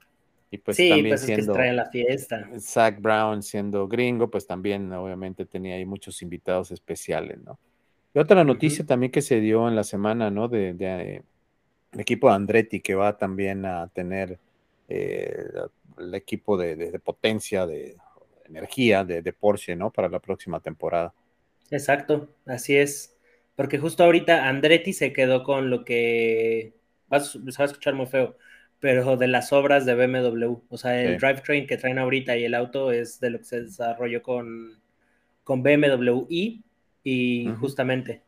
Y 0.50 0.58
pues 0.58 0.76
sí, 0.76 0.88
también 0.88 1.11
pues 1.11 1.20
siendo 1.22 1.52
es 1.52 1.58
que 1.58 1.72
la 1.72 1.87
fiesta. 1.87 2.48
Zach 2.58 3.00
Brown 3.00 3.42
siendo 3.42 3.87
gringo, 3.87 4.30
pues 4.30 4.46
también 4.46 4.90
obviamente 4.92 5.44
tenía 5.44 5.76
ahí 5.76 5.84
muchos 5.84 6.22
invitados 6.22 6.70
especiales, 6.70 7.38
¿no? 7.42 7.58
Y 8.14 8.18
otra 8.18 8.42
noticia 8.44 8.87
también 8.87 9.12
que 9.12 9.20
se 9.20 9.40
dio 9.40 9.68
en 9.68 9.76
la 9.76 9.84
semana, 9.84 10.30
¿no? 10.30 10.48
De, 10.48 10.72
de, 10.72 11.22
equipo 11.96 12.28
de 12.28 12.34
Andretti 12.34 12.80
que 12.80 12.94
va 12.94 13.16
también 13.16 13.64
a 13.66 13.88
tener 13.88 14.38
eh, 14.88 15.44
el 15.98 16.14
equipo 16.14 16.56
de, 16.56 16.98
potencia, 17.04 17.66
de 17.66 17.96
energía 18.46 19.04
de, 19.04 19.32
Porsche, 19.32 19.76
¿no? 19.76 19.90
Para 19.90 20.08
la 20.08 20.20
próxima 20.20 20.61
temporada. 20.61 21.12
Exacto, 21.70 22.28
así 22.46 22.76
es. 22.76 23.16
Porque 23.56 23.78
justo 23.78 24.04
ahorita 24.04 24.48
Andretti 24.48 24.92
se 24.92 25.12
quedó 25.12 25.42
con 25.42 25.68
lo 25.68 25.84
que 25.84 26.72
vas, 27.08 27.32
se 27.32 27.38
va 27.40 27.64
a 27.64 27.64
escuchar 27.64 27.94
muy 27.94 28.06
feo, 28.06 28.37
pero 28.81 29.17
de 29.17 29.29
las 29.29 29.53
obras 29.53 29.87
de 29.87 29.95
BMW. 29.95 30.55
O 30.69 30.77
sea, 30.77 31.01
el 31.03 31.19
drivetrain 31.19 31.67
que 31.67 31.77
traen 31.77 31.99
ahorita 31.99 32.37
y 32.37 32.45
el 32.45 32.55
auto 32.55 32.93
es 32.93 33.21
de 33.21 33.31
lo 33.31 33.38
que 33.38 33.45
se 33.45 33.62
desarrolló 33.62 34.23
con, 34.23 34.81
con 35.45 35.62
BMW 35.62 36.27
y, 36.29 36.62
y 37.03 37.49
justamente 37.61 38.23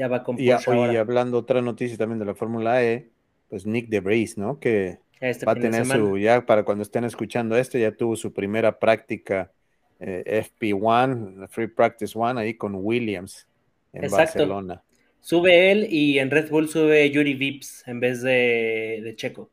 ya 0.00 0.08
va 0.08 0.22
con 0.22 0.40
y, 0.40 0.46
y 0.46 0.96
hablando 0.96 1.36
otra 1.36 1.60
noticia 1.60 1.98
también 1.98 2.18
de 2.18 2.24
la 2.24 2.34
Fórmula 2.34 2.82
E, 2.82 3.10
pues 3.50 3.66
Nick 3.66 3.88
DeVries, 3.88 4.38
¿no? 4.38 4.58
Que 4.58 4.98
este 5.20 5.44
va 5.44 5.52
a 5.52 5.56
tener 5.56 5.84
su, 5.84 6.16
ya 6.16 6.46
para 6.46 6.64
cuando 6.64 6.82
estén 6.82 7.04
escuchando 7.04 7.54
esto, 7.54 7.76
ya 7.76 7.92
tuvo 7.92 8.16
su 8.16 8.32
primera 8.32 8.78
práctica 8.78 9.52
eh, 9.98 10.46
FP1, 10.58 11.48
Free 11.48 11.66
Practice 11.66 12.18
One, 12.18 12.40
ahí 12.40 12.54
con 12.54 12.76
Williams 12.76 13.46
en 13.92 14.10
Barcelona. 14.10 14.82
Sube 15.20 15.70
él 15.70 15.86
y 15.90 16.18
en 16.18 16.30
Red 16.30 16.48
Bull 16.48 16.70
sube 16.70 17.10
Yuri 17.10 17.34
Vips 17.34 17.86
en 17.86 18.00
vez 18.00 18.22
de, 18.22 19.12
Checo 19.16 19.50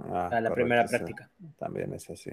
ah, 0.00 0.28
a 0.32 0.40
la 0.40 0.52
primera 0.52 0.84
práctica. 0.84 1.30
También 1.58 1.92
es 1.92 2.08
así. 2.10 2.30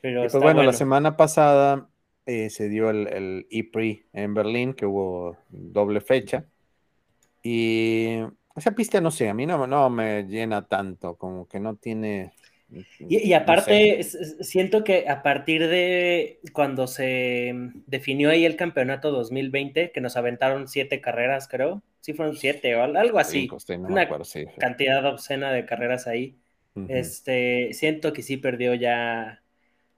Pero 0.00 0.22
pues 0.22 0.34
bueno, 0.34 0.62
la 0.62 0.72
semana 0.72 1.16
pasada 1.16 1.88
eh, 2.26 2.50
se 2.50 2.68
dio 2.68 2.90
el, 2.90 3.08
el 3.08 3.46
e 3.50 4.04
en 4.12 4.34
Berlín, 4.34 4.74
que 4.74 4.86
hubo 4.86 5.36
doble 5.48 6.00
fecha. 6.00 6.44
Y 7.42 8.20
esa 8.56 8.72
pista, 8.72 9.00
no 9.00 9.10
sé, 9.10 9.28
a 9.28 9.34
mí 9.34 9.46
no, 9.46 9.66
no 9.66 9.90
me 9.90 10.24
llena 10.24 10.66
tanto, 10.66 11.16
como 11.16 11.46
que 11.46 11.60
no 11.60 11.76
tiene 11.76 12.32
y, 12.98 13.32
aparte, 13.34 14.02
siento 14.02 14.84
que 14.84 15.08
a 15.08 15.22
partir 15.22 15.68
de 15.68 16.40
cuando 16.52 16.86
se 16.86 17.52
definió 17.86 18.30
ahí 18.30 18.44
el 18.44 18.56
campeonato 18.56 19.10
2020, 19.10 19.92
que 19.92 20.00
nos 20.00 20.16
aventaron 20.16 20.66
siete 20.66 21.00
carreras, 21.00 21.46
creo, 21.46 21.82
sí 22.00 22.14
fueron 22.14 22.36
siete 22.36 22.74
o 22.74 22.82
algo 22.82 23.18
así, 23.18 23.48
una 23.78 24.08
cantidad 24.58 25.04
obscena 25.06 25.52
de 25.52 25.66
carreras 25.66 26.06
ahí, 26.06 26.36
este, 26.88 27.70
siento 27.72 28.12
que 28.12 28.22
sí 28.22 28.36
perdió 28.36 28.74
ya, 28.74 29.42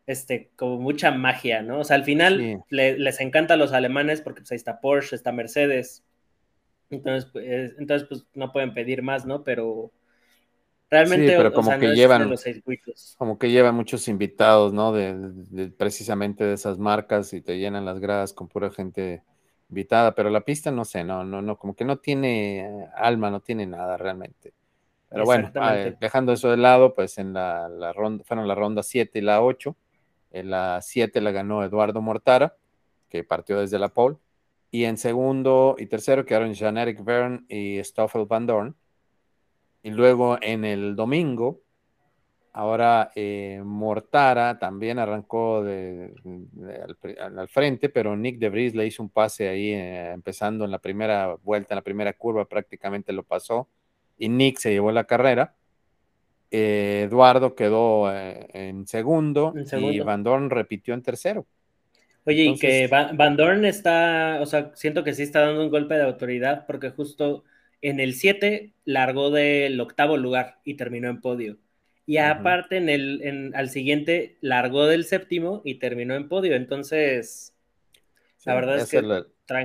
este, 0.07 0.51
como 0.57 0.79
mucha 0.79 1.11
magia, 1.11 1.62
¿no? 1.62 1.81
O 1.81 1.85
sea, 1.85 1.97
al 1.97 2.05
final 2.05 2.62
les 2.71 3.21
encanta 3.21 3.55
a 3.55 3.57
los 3.57 3.73
alemanes 3.73 4.21
porque 4.21 4.41
pues 4.41 4.53
ahí 4.53 4.57
está 4.57 4.81
Porsche, 4.81 5.17
está 5.17 5.33
Mercedes, 5.33 6.05
entonces, 6.91 7.31
pues, 7.33 7.75
entonces 7.79 8.09
pues 8.09 8.27
no 8.35 8.53
pueden 8.53 8.75
pedir 8.75 9.03
más, 9.03 9.27
¿no? 9.27 9.43
Pero 9.43 9.93
Realmente, 10.89 11.37
pero 11.37 11.53
como 11.53 11.77
que 11.79 11.95
llevan, 11.95 12.33
como 13.17 13.39
que 13.39 13.51
llevan 13.51 13.75
muchos 13.75 14.07
invitados, 14.07 14.73
¿no? 14.73 14.93
De, 14.93 15.73
precisamente 15.77 16.45
de 16.45 16.55
esas 16.55 16.79
marcas 16.79 17.33
y 17.33 17.41
te 17.41 17.59
llenan 17.59 17.85
las 17.85 17.99
gradas 17.99 18.33
con 18.33 18.47
pura 18.47 18.71
gente 18.71 19.25
invitada, 19.69 20.15
pero 20.15 20.31
la 20.31 20.43
pista 20.43 20.71
no 20.71 20.85
sé, 20.85 21.03
no, 21.03 21.25
no, 21.25 21.43
no, 21.43 21.59
como 21.59 21.75
que 21.75 21.85
no 21.85 21.99
tiene 21.99 22.89
alma, 22.95 23.31
no 23.31 23.41
tiene 23.41 23.67
nada 23.67 23.97
realmente. 23.97 24.53
Pero 25.09 25.25
bueno, 25.25 25.51
ah, 25.57 25.75
dejando 26.01 26.33
eso 26.33 26.51
de 26.51 26.57
lado, 26.57 26.95
pues 26.95 27.19
en 27.19 27.33
la, 27.33 27.92
ronda, 27.95 28.25
fueron 28.25 28.49
la 28.49 28.55
ronda 28.55 28.83
7 28.83 29.19
y 29.19 29.23
la 29.23 29.42
8. 29.42 29.77
En 30.33 30.51
la 30.51 30.81
7 30.83 31.21
la 31.21 31.31
ganó 31.31 31.62
Eduardo 31.62 32.03
Mortara, 32.03 32.57
que 33.09 33.25
partió 33.25 33.61
desde 33.61 33.79
la 33.79 33.88
pole. 33.88 34.16
Y 34.71 34.85
en 34.85 34.99
segundo 34.99 35.77
y 35.79 35.87
tercero 35.87 36.27
quedaron 36.27 36.53
Jean-Eric 36.53 37.05
Verne 37.05 37.45
y 37.49 37.83
Stoffel 37.83 38.27
Van 38.27 38.47
Dorn 38.47 38.77
y 39.87 39.92
luego 39.92 40.37
en 40.42 40.64
el 40.64 40.97
domingo, 40.97 41.61
ahora 42.53 43.12
eh, 43.14 43.62
Mortara 43.64 44.59
también 44.59 44.99
arrancó 44.99 45.62
de, 45.62 46.12
al, 47.21 47.47
frente, 47.47 47.88
pero 47.88 48.16
Nick 48.16 48.40
de 48.40 48.49
Vries 48.49 48.75
le 48.75 48.85
hizo 48.85 49.01
un 49.01 49.11
pase 49.11 49.49
ahí, 49.49 49.69
eh, 49.69 50.11
empezando 50.11 50.64
en 50.64 50.73
la 50.73 50.81
primera 50.81 51.37
vuelta, 51.37 51.73
en 51.73 51.77
la 51.77 51.85
primera 51.85 52.12
curva, 52.14 52.47
prácticamente 52.47 53.12
lo 53.12 53.23
pasó. 53.23 53.69
Y 54.18 54.29
Nick 54.29 54.59
se 54.59 54.70
llevó 54.70 54.92
la 54.92 55.05
carrera. 55.05 55.55
Eh, 56.50 57.05
Eduardo 57.07 57.55
quedó 57.55 58.12
en 58.12 58.87
segundo, 58.87 59.55
y 59.57 60.00
Van 60.00 60.22
Dorn 60.22 60.50
repitió 60.50 60.94
en 60.94 61.02
tercero. 61.02 61.46
Oye, 62.24 62.44
y 62.44 62.59
que 62.59 62.88
Van 62.88 63.37
Dorn 63.37 63.64
está, 63.64 64.38
o 64.40 64.46
sea, 64.46 64.72
siento 64.74 65.05
que 65.05 65.14
sí 65.14 65.22
está 65.22 65.40
dando 65.40 65.62
un 65.62 65.70
golpe 65.70 65.94
de 65.94 66.02
autoridad 66.02 66.66
porque 66.66 66.90
justo 66.90 67.44
en 67.83 68.00
el 68.00 68.14
7 68.14 68.72
largó 68.85 69.31
del 69.31 69.81
octavo 69.81 70.16
lugar 70.16 70.59
y 70.64 70.74
terminó 70.74 71.09
en 71.09 71.20
podio. 71.20 71.59
Y 72.05 72.18
aparte, 72.18 72.76
en 72.76 72.88
el, 72.88 73.52
al 73.55 73.68
siguiente 73.68 74.38
largó 74.40 74.87
del 74.87 75.05
séptimo 75.05 75.62
y 75.64 75.76
terminó 75.76 76.14
en 76.14 76.29
podio. 76.29 76.55
Entonces, 76.55 77.52
la 78.44 78.55
verdad 78.55 78.79
es 78.79 78.90
que. 78.90 79.02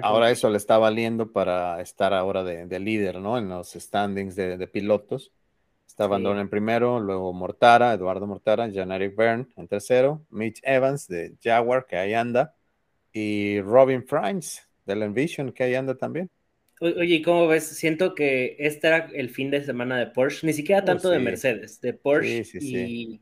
Ahora 0.02 0.32
eso 0.32 0.50
le 0.50 0.58
está 0.58 0.78
valiendo 0.78 1.32
para 1.32 1.82
estar 1.82 2.14
ahora 2.14 2.44
de, 2.44 2.80
líder, 2.80 3.20
¿no? 3.20 3.38
En 3.38 3.50
los 3.50 3.72
standings 3.72 4.36
de, 4.36 4.68
pilotos. 4.68 5.32
Está 5.88 6.08
Van 6.08 6.26
en 6.26 6.50
primero, 6.50 7.00
luego 7.00 7.34
Mortara, 7.34 7.94
Eduardo 7.94 8.26
Mortara, 8.26 8.72
Jan-Eric 8.74 9.16
Byrne 9.16 9.48
en 9.58 9.68
tercero, 9.68 10.26
Mitch 10.30 10.62
Evans 10.64 11.08
de 11.08 11.36
Jaguar, 11.44 11.86
que 11.86 11.98
ahí 11.98 12.14
anda, 12.14 12.56
y 13.12 13.60
Robin 13.60 14.08
Frines 14.08 14.66
del 14.86 15.04
Envision, 15.04 15.52
que 15.52 15.64
ahí 15.64 15.76
anda 15.76 15.96
también. 15.96 16.30
Oye, 16.80 17.16
¿y 17.16 17.22
cómo 17.22 17.48
ves? 17.48 17.68
Siento 17.68 18.16
que 18.16 18.56
este 18.58 18.88
era 18.88 19.10
el 19.14 19.30
fin 19.30 19.52
de 19.52 19.64
semana 19.64 20.00
de 20.00 20.08
Porsche, 20.08 20.48
ni 20.48 20.54
siquiera 20.54 20.84
tanto 20.84 21.10
de 21.10 21.20
Mercedes, 21.20 21.80
de 21.82 21.94
Porsche 21.94 22.44
y 22.60 23.22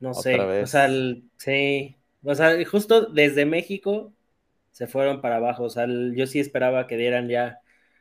no 0.00 0.14
sé, 0.14 0.40
o 0.40 0.66
sea, 0.66 0.88
sí, 1.36 1.94
o 2.24 2.34
sea, 2.34 2.64
justo 2.64 3.06
desde 3.06 3.46
México 3.46 4.12
se 4.82 4.88
fueron 4.88 5.20
para 5.20 5.36
abajo, 5.36 5.62
o 5.62 5.70
sea, 5.70 5.86
yo 5.86 6.26
sí 6.26 6.40
esperaba 6.40 6.88
que 6.88 6.96
dieran 6.96 7.28
ya 7.28 7.60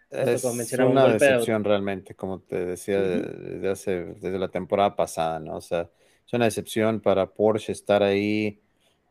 es 0.09 0.43
una 0.79 1.07
decepción 1.07 1.63
realmente, 1.63 2.15
como 2.15 2.39
te 2.39 2.65
decía 2.65 2.99
desde 2.99 3.69
hace, 3.69 4.05
desde 4.19 4.39
la 4.39 4.47
temporada 4.47 4.95
pasada, 4.95 5.39
¿no? 5.39 5.57
O 5.57 5.61
sea, 5.61 5.89
es 6.25 6.33
una 6.33 6.45
decepción 6.45 7.01
para 7.01 7.27
Porsche 7.27 7.71
estar 7.71 8.01
ahí 8.01 8.59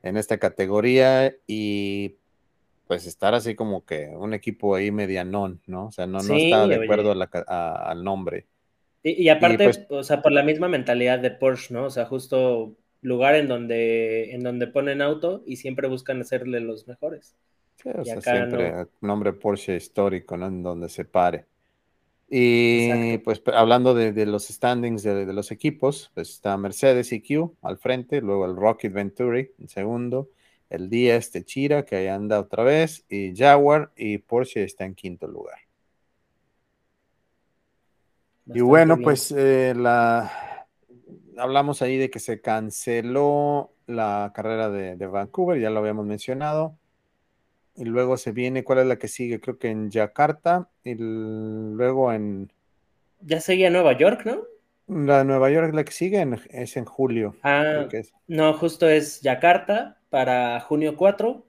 en 0.02 0.16
esta 0.16 0.38
categoría 0.38 1.32
y 1.46 2.16
pues 2.88 3.06
estar 3.06 3.34
así 3.34 3.54
como 3.54 3.84
que 3.84 4.08
un 4.08 4.34
equipo 4.34 4.74
ahí 4.74 4.90
medianón, 4.90 5.62
¿no? 5.68 5.86
O 5.86 5.92
sea, 5.92 6.08
no, 6.08 6.18
no 6.24 6.34
está 6.34 6.66
de 6.66 6.82
acuerdo 6.82 7.12
al 7.12 8.02
nombre. 8.02 8.48
Y, 9.04 9.28
aparte, 9.28 9.64
pues 9.64 9.86
o 9.88 10.02
sea, 10.02 10.22
por 10.22 10.32
la 10.32 10.42
misma 10.42 10.68
mentalidad 10.68 11.20
de 11.20 11.30
Porsche, 11.30 11.72
¿no? 11.72 11.84
O 11.84 11.90
sea, 11.90 12.04
justo 12.04 12.76
lugar 13.00 13.36
en 13.36 13.46
donde, 13.46 14.34
en 14.34 14.42
donde 14.42 14.66
ponen 14.66 15.00
auto 15.00 15.42
y 15.46 15.56
siempre 15.56 15.88
buscan 15.88 16.20
hacerle 16.20 16.60
los 16.60 16.88
mejores. 16.88 17.36
Sí, 17.82 17.88
o 17.88 18.04
sea, 18.04 18.20
siempre 18.20 18.86
nombre 19.00 19.32
Porsche 19.32 19.76
histórico, 19.76 20.36
¿no? 20.36 20.46
En 20.46 20.62
donde 20.62 20.88
se 20.88 21.04
pare. 21.04 21.46
Y 22.32 23.18
pues 23.18 23.42
hablando 23.52 23.92
de, 23.92 24.24
los 24.24 24.46
standings 24.46 25.02
de, 25.02 25.32
los 25.32 25.50
equipos, 25.50 26.12
pues 26.14 26.30
está 26.30 26.56
Mercedes 26.56 27.10
EQ 27.10 27.56
al 27.62 27.76
frente, 27.78 28.20
luego 28.20 28.46
el 28.46 28.54
Rocket 28.54 28.92
Venturi 28.92 29.50
en 29.58 29.68
segundo, 29.68 30.30
el 30.68 30.88
Díaz 30.88 31.32
Chira 31.44 31.84
que 31.84 31.96
ahí 31.96 32.06
anda 32.06 32.38
otra 32.38 32.62
vez, 32.62 33.04
y 33.08 33.34
Jaguar 33.34 33.90
y 33.96 34.18
Porsche 34.18 34.62
está 34.62 34.84
en 34.84 34.94
quinto 34.94 35.26
lugar. 35.26 35.58
y 38.46 38.60
bueno, 38.60 38.98
pues 38.98 39.32
eh, 39.36 39.74
la 39.76 40.66
hablamos 41.36 41.82
ahí 41.82 41.96
de 41.96 42.10
que 42.10 42.20
se 42.20 42.40
canceló 42.40 43.72
la 43.88 44.30
carrera 44.32 44.70
de, 44.70 44.94
de 44.94 45.06
Vancouver, 45.08 45.60
ya 45.60 45.70
lo 45.70 45.80
habíamos 45.80 46.06
mencionado. 46.06 46.76
Y 47.74 47.84
luego 47.84 48.16
se 48.16 48.32
viene, 48.32 48.64
¿cuál 48.64 48.80
es 48.80 48.86
la 48.86 48.98
que 48.98 49.08
sigue? 49.08 49.40
Creo 49.40 49.58
que 49.58 49.68
en 49.68 49.90
Yakarta. 49.90 50.68
Y 50.84 50.94
luego 50.96 52.12
en. 52.12 52.52
Ya 53.20 53.40
seguía 53.40 53.70
Nueva 53.70 53.96
York, 53.96 54.22
¿no? 54.24 54.42
La 54.86 55.18
de 55.18 55.24
Nueva 55.24 55.50
York, 55.50 55.72
la 55.72 55.84
que 55.84 55.92
sigue 55.92 56.26
es 56.50 56.76
en 56.76 56.84
julio. 56.84 57.36
Ah, 57.42 57.86
no, 58.26 58.52
justo 58.54 58.88
es 58.88 59.20
Yakarta 59.20 59.98
para 60.08 60.58
junio 60.60 60.96
4. 60.96 61.46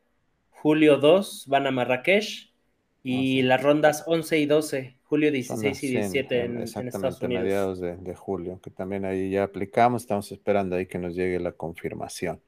Julio 0.50 0.98
2 0.98 1.46
van 1.48 1.68
a 1.68 1.72
Marrakech. 1.72 2.52
Y 3.04 3.42
las 3.42 3.64
rondas 3.64 4.04
11 4.06 4.38
y 4.38 4.46
12, 4.46 4.98
julio 5.02 5.32
16 5.32 5.84
y 5.84 5.88
17 5.88 6.46
en, 6.46 6.62
Estados 6.62 7.20
Unidos. 7.20 7.44
mediados 7.44 7.80
de, 7.80 7.98
de 7.98 8.16
julio, 8.16 8.60
que 8.62 8.70
también 8.70 9.06
ahí 9.06 9.32
ya 9.32 9.42
aplicamos. 9.42 10.04
Estamos 10.04 10.32
esperando 10.32 10.76
ahí 10.76 10.86
que 10.86 11.00
nos 11.00 11.16
llegue 11.16 11.40
la 11.40 11.52
confirmación. 11.52 12.40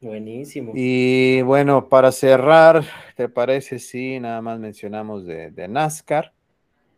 Buenísimo. 0.00 0.72
Y 0.76 1.42
bueno, 1.42 1.88
para 1.88 2.12
cerrar, 2.12 2.84
¿te 3.16 3.28
parece 3.28 3.78
si 3.78 4.20
nada 4.20 4.40
más 4.40 4.60
mencionamos 4.60 5.26
de, 5.26 5.68
NASCAR? 5.68 6.32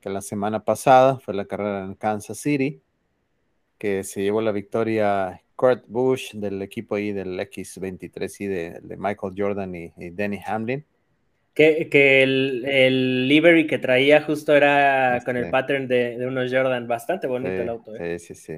Que 0.00 0.10
la 0.10 0.20
semana 0.20 0.64
pasada 0.64 1.18
fue 1.18 1.34
la 1.34 1.46
carrera 1.46 1.84
en 1.84 1.94
Kansas 1.94 2.38
City, 2.38 2.80
que 3.78 4.04
se 4.04 4.22
llevó 4.22 4.40
la 4.42 4.52
victoria 4.52 5.42
Kurt 5.56 5.84
Busch 5.88 6.32
del 6.34 6.60
equipo 6.62 6.94
ahí 6.94 7.12
del 7.12 7.38
X23 7.38 8.40
y 8.40 8.46
de, 8.46 8.96
Michael 8.98 9.34
Jordan 9.36 9.74
y, 9.74 9.92
Danny 10.12 10.40
Hamlin. 10.46 10.84
Que, 11.54 11.88
que 11.90 12.22
el, 12.22 12.64
el, 12.66 13.28
livery 13.28 13.66
que 13.66 13.78
traía 13.78 14.22
justo 14.22 14.54
era 14.54 15.20
con 15.24 15.36
el 15.36 15.50
pattern 15.50 15.88
de, 15.88 16.16
unos 16.26 16.52
Jordan, 16.52 16.86
bastante 16.86 17.26
bonito 17.26 17.50
el 17.50 17.68
auto. 17.68 17.94
¿eh? 17.96 18.18
Sí, 18.18 18.34
sí, 18.34 18.56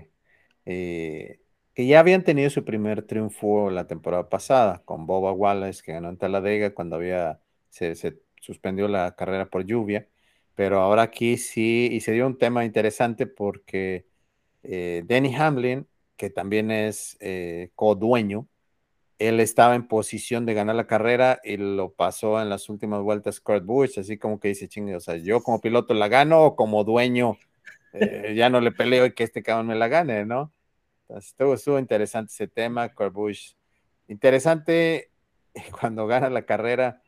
sí. 0.65 0.71
Y 0.71 1.42
que 1.75 1.87
ya 1.87 2.01
habían 2.01 2.25
tenido 2.25 2.51
su 2.51 2.65
primer 2.65 3.03
triunfo 3.03 3.71
la 3.71 3.87
temporada 3.87 4.29
pasada 4.29 4.83
con 4.85 5.07
Boba 5.07 5.33
Wallace, 5.33 5.83
que 5.83 5.93
ganó 5.93 6.09
en 6.11 6.19
Talladega 6.19 6.75
cuando 6.75 6.97
había, 6.97 7.41
se, 7.71 7.95
suspendió 8.41 8.89
la 8.89 9.15
carrera 9.17 9.47
por 9.49 9.65
lluvia, 9.65 10.09
pero 10.55 10.81
ahora 10.81 11.03
aquí 11.03 11.39
sí, 11.39 11.89
y 11.93 12.01
se 12.01 12.13
dio 12.13 12.27
un 12.27 12.39
tema 12.39 12.65
interesante 12.65 13.27
porque 13.27 14.07
eh, 14.63 15.03
Danny 15.07 15.35
Hamlin, 15.35 15.87
que 16.17 16.31
también 16.31 16.71
es 16.71 17.17
eh, 17.21 17.71
co-dueño, 17.75 18.49
él 19.19 19.41
estaba 19.41 19.75
en 19.75 19.87
posición 19.87 20.47
de 20.47 20.55
ganar 20.55 20.75
la 20.75 20.87
carrera 20.87 21.41
y 21.45 21.57
lo 21.57 21.93
pasó 21.93 22.41
en 22.43 22.49
las 22.49 22.69
últimas 22.69 23.03
vueltas 23.03 23.41
Kurt 23.41 23.65
Busch, 23.65 23.99
así 23.99 24.19
como 24.19 24.41
que 24.41 24.49
dice, 24.49 24.69
chingue, 24.69 24.97
o 24.97 25.01
sea, 25.01 25.17
yo 25.17 25.43
como 25.43 25.61
piloto 25.61 25.95
la 25.95 26.09
gano 26.09 26.43
o 26.43 26.57
como 26.57 26.85
dueño 26.85 27.39
eh, 27.93 28.35
ya 28.37 28.51
no 28.51 28.61
le 28.61 28.73
peleo 28.73 29.07
y 29.07 29.13
que 29.13 29.25
este 29.25 29.43
cabrón 29.43 29.69
me 29.69 29.77
la 29.77 29.89
gane, 29.89 30.25
¿no? 30.27 30.53
Estuvo, 31.17 31.79
interesante 31.79 32.33
ese 32.33 32.49
tema, 32.49 32.89
Corbush. 32.95 33.53
Interesante 34.09 35.11
cuando 35.81 36.07
gana 36.07 36.31
la 36.31 36.43
carrera, 36.43 37.03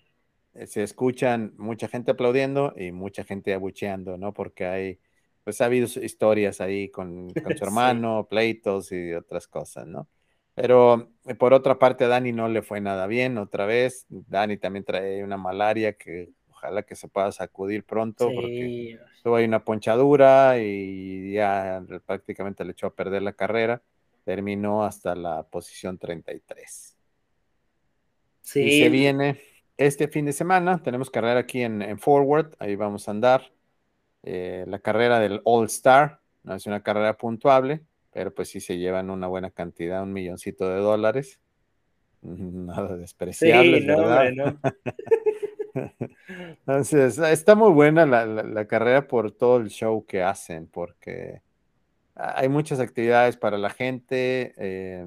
eh, 0.55 0.67
se 0.67 0.83
escuchan 0.83 1.55
mucha 1.57 1.88
gente 1.88 2.12
aplaudiendo 2.12 2.73
y 2.77 2.93
mucha 2.93 3.25
gente 3.25 3.55
abucheando, 3.55 4.17
¿no? 4.17 4.33
Porque 4.33 4.67
hay, 4.67 5.01
pues 5.43 5.61
ha 5.61 5.67
habido 5.67 5.87
historias 5.87 6.61
ahí 6.61 6.90
con, 6.90 7.31
su 7.31 7.35
hermano, 7.64 8.27
pleitos 8.29 8.93
y 8.93 9.12
otras 9.12 9.47
cosas, 9.49 9.87
¿no? 9.87 10.09
Pero 10.55 11.11
eh, 11.27 11.35
por 11.35 11.53
otra 11.53 11.79
parte, 11.79 12.05
a 12.05 12.09
Dani 12.09 12.33
no 12.33 12.49
le 12.49 12.62
fue 12.62 12.81
nada 12.81 13.07
bien 13.07 13.38
otra 13.38 13.67
vez. 13.67 14.07
Dani 14.09 14.57
también 14.57 14.85
trae 14.85 15.25
una 15.25 15.37
malaria 15.37 15.95
que 15.95 16.31
ojalá 16.49 16.85
que 16.85 16.95
se 16.95 17.09
pueda 17.09 17.33
sacudir 17.33 17.85
pronto, 17.85 18.31
porque 18.33 18.99
tuvo 19.23 19.37
ahí 19.37 19.45
una 19.45 19.64
ponchadura 19.64 20.59
y 20.59 21.33
ya 21.33 21.85
prácticamente 22.07 22.64
le 22.64 22.73
echó 22.73 22.87
a 22.87 22.95
perder 22.95 23.23
la 23.23 23.33
carrera 23.33 23.83
terminó 24.25 24.85
hasta 24.85 25.15
la 25.15 25.43
posición 25.45 25.99
33. 25.99 26.97
Sí. 28.43 28.61
Y 28.61 28.83
se 28.83 28.89
viene 28.89 29.41
este 29.77 30.09
fin 30.09 30.27
de 30.27 30.33
semana, 30.33 30.83
tenemos 30.83 31.11
carrera 31.11 31.41
aquí 31.41 31.63
en, 31.63 31.99
Forward, 31.99 32.55
ahí 32.59 32.77
vamos 32.77 33.09
a 33.09 33.11
andar. 33.11 33.53
Eh, 34.23 34.65
la 34.69 34.79
carrera 34.79 35.19
del 35.21 35.41
All 35.45 35.67
Star, 35.67 36.21
no 36.43 36.55
es 36.55 36.67
una 36.67 36.83
carrera 36.83 37.17
puntuable, 37.17 37.83
pero 38.13 38.33
pues 38.33 38.49
sí 38.49 38.61
se 38.61 38.79
llevan 38.79 39.11
una 39.11 39.27
buena 39.27 39.51
cantidad, 39.51 40.03
un 40.03 40.13
milloncito 40.13 40.69
de 40.69 40.79
dólares. 40.79 41.41
Nada 42.23 42.97
despreciable, 42.97 43.81
sí, 43.81 43.87
¿verdad? 43.87 44.31
No, 44.33 44.59
Entonces, 46.29 47.19
está 47.19 47.55
muy 47.55 47.73
buena 47.73 48.07
la, 48.07 48.67
carrera 48.67 49.07
por 49.07 49.33
todo 49.33 49.59
el 49.59 49.69
show 49.69 50.05
que 50.07 50.23
hacen, 50.23 50.69
porque 50.69 51.43
hay 52.14 52.48
muchas 52.48 52.81
actividades 52.81 53.37
para 53.37 53.59
la 53.59 53.70
gente, 53.70 54.55
eh, 54.57 55.05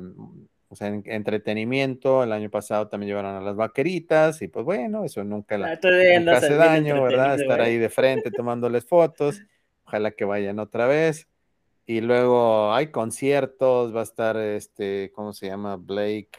o 0.68 0.76
sea, 0.76 0.88
entretenimiento. 0.88 2.24
El 2.24 2.34
año 2.34 2.50
pasado 2.50 2.90
también 2.90 3.10
llevaron 3.10 3.36
a 3.36 3.42
las 3.42 3.56
vaqueritas 3.56 4.42
y 4.42 4.48
pues 4.48 4.66
bueno, 4.66 5.06
eso 5.06 5.24
nunca, 5.24 5.58
la, 5.58 5.68
ah, 5.72 6.36
hace 6.36 6.56
daño, 6.56 7.02
¿verdad? 7.04 7.40
Estar 7.40 7.62
ahí 7.62 7.78
de 7.78 7.90
frente 7.90 8.32
tomándoles 8.32 8.86
fotos. 8.86 9.42
Ojalá 9.86 10.12
que 10.12 10.26
vayan 10.26 10.60
otra 10.60 10.86
vez. 10.86 11.28
Y 11.86 12.02
luego 12.02 12.74
hay 12.74 12.88
conciertos, 12.88 13.96
va 13.96 14.02
a 14.02 14.04
estar 14.04 14.36
este, 14.36 15.10
¿cómo 15.16 15.32
se 15.32 15.48
llama? 15.48 15.78
Blake. 15.78 16.32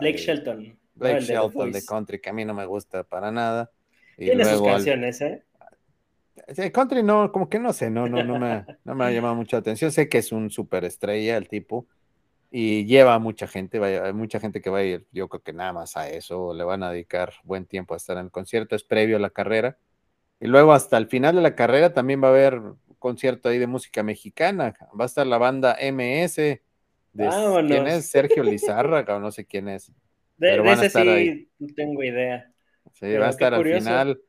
Blake 0.00 0.18
Shelton. 0.18 0.76
Blake 0.96 1.20
Shelton 1.20 1.70
de 1.70 1.84
Country, 1.84 2.20
que 2.20 2.30
a 2.30 2.32
mí 2.32 2.44
no 2.44 2.52
me 2.52 2.66
gusta 2.66 3.04
para 3.04 3.30
nada. 3.30 3.70
Tiene 4.16 4.44
sus 4.44 4.62
canciones, 4.62 5.20
¿eh? 5.20 5.44
Country 6.72 7.02
no, 7.02 7.32
como 7.32 7.48
que 7.48 7.58
no 7.58 7.72
sé, 7.72 7.90
no, 7.90 8.08
no, 8.08 8.22
no 8.22 8.38
me, 8.38 8.64
no 8.84 8.94
me 8.94 9.04
ha 9.04 9.10
llamado 9.10 9.34
mucha 9.34 9.58
atención. 9.58 9.92
Sé 9.92 10.08
que 10.08 10.18
es 10.18 10.32
un 10.32 10.50
superestrella 10.50 11.36
el 11.36 11.48
tipo 11.48 11.86
y 12.50 12.84
lleva 12.84 13.14
a 13.14 13.18
mucha 13.18 13.46
gente, 13.48 13.78
vaya, 13.78 14.04
hay 14.04 14.12
mucha 14.12 14.38
gente 14.38 14.60
que 14.60 14.68
va 14.68 14.78
a 14.78 14.84
ir, 14.84 15.06
yo 15.10 15.26
creo 15.28 15.42
que 15.42 15.54
nada 15.54 15.72
más 15.72 15.96
a 15.96 16.10
eso, 16.10 16.52
le 16.52 16.64
van 16.64 16.82
a 16.82 16.90
dedicar 16.92 17.32
buen 17.44 17.64
tiempo 17.64 17.94
a 17.94 17.96
estar 17.96 18.18
en 18.18 18.26
el 18.26 18.30
concierto, 18.30 18.76
es 18.76 18.84
previo 18.84 19.16
a 19.16 19.20
la 19.20 19.30
carrera. 19.30 19.78
Y 20.38 20.48
luego 20.48 20.74
hasta 20.74 20.98
el 20.98 21.06
final 21.06 21.34
de 21.34 21.40
la 21.40 21.54
carrera 21.54 21.94
también 21.94 22.22
va 22.22 22.28
a 22.28 22.32
haber 22.32 22.58
un 22.58 22.78
concierto 22.98 23.48
ahí 23.48 23.58
de 23.58 23.66
música 23.66 24.02
mexicana, 24.02 24.74
va 24.98 25.04
a 25.04 25.06
estar 25.06 25.26
la 25.26 25.38
banda 25.38 25.78
MS, 25.80 26.36
de, 26.36 26.60
¿quién 27.66 27.86
es? 27.86 28.10
Sergio 28.10 28.42
Lizarra, 28.42 29.04
o 29.08 29.18
no 29.18 29.30
sé 29.30 29.46
quién 29.46 29.68
es. 29.68 29.90
pero 30.38 30.62
van 30.62 30.80
a 30.80 30.84
estar 30.84 31.08
ahí. 31.08 31.48
no 31.58 31.68
tengo 31.74 32.02
idea. 32.02 32.52
Sí, 32.92 33.14
va 33.14 33.28
a 33.28 33.30
estar 33.30 33.54
al 33.54 33.64
final 33.64 34.20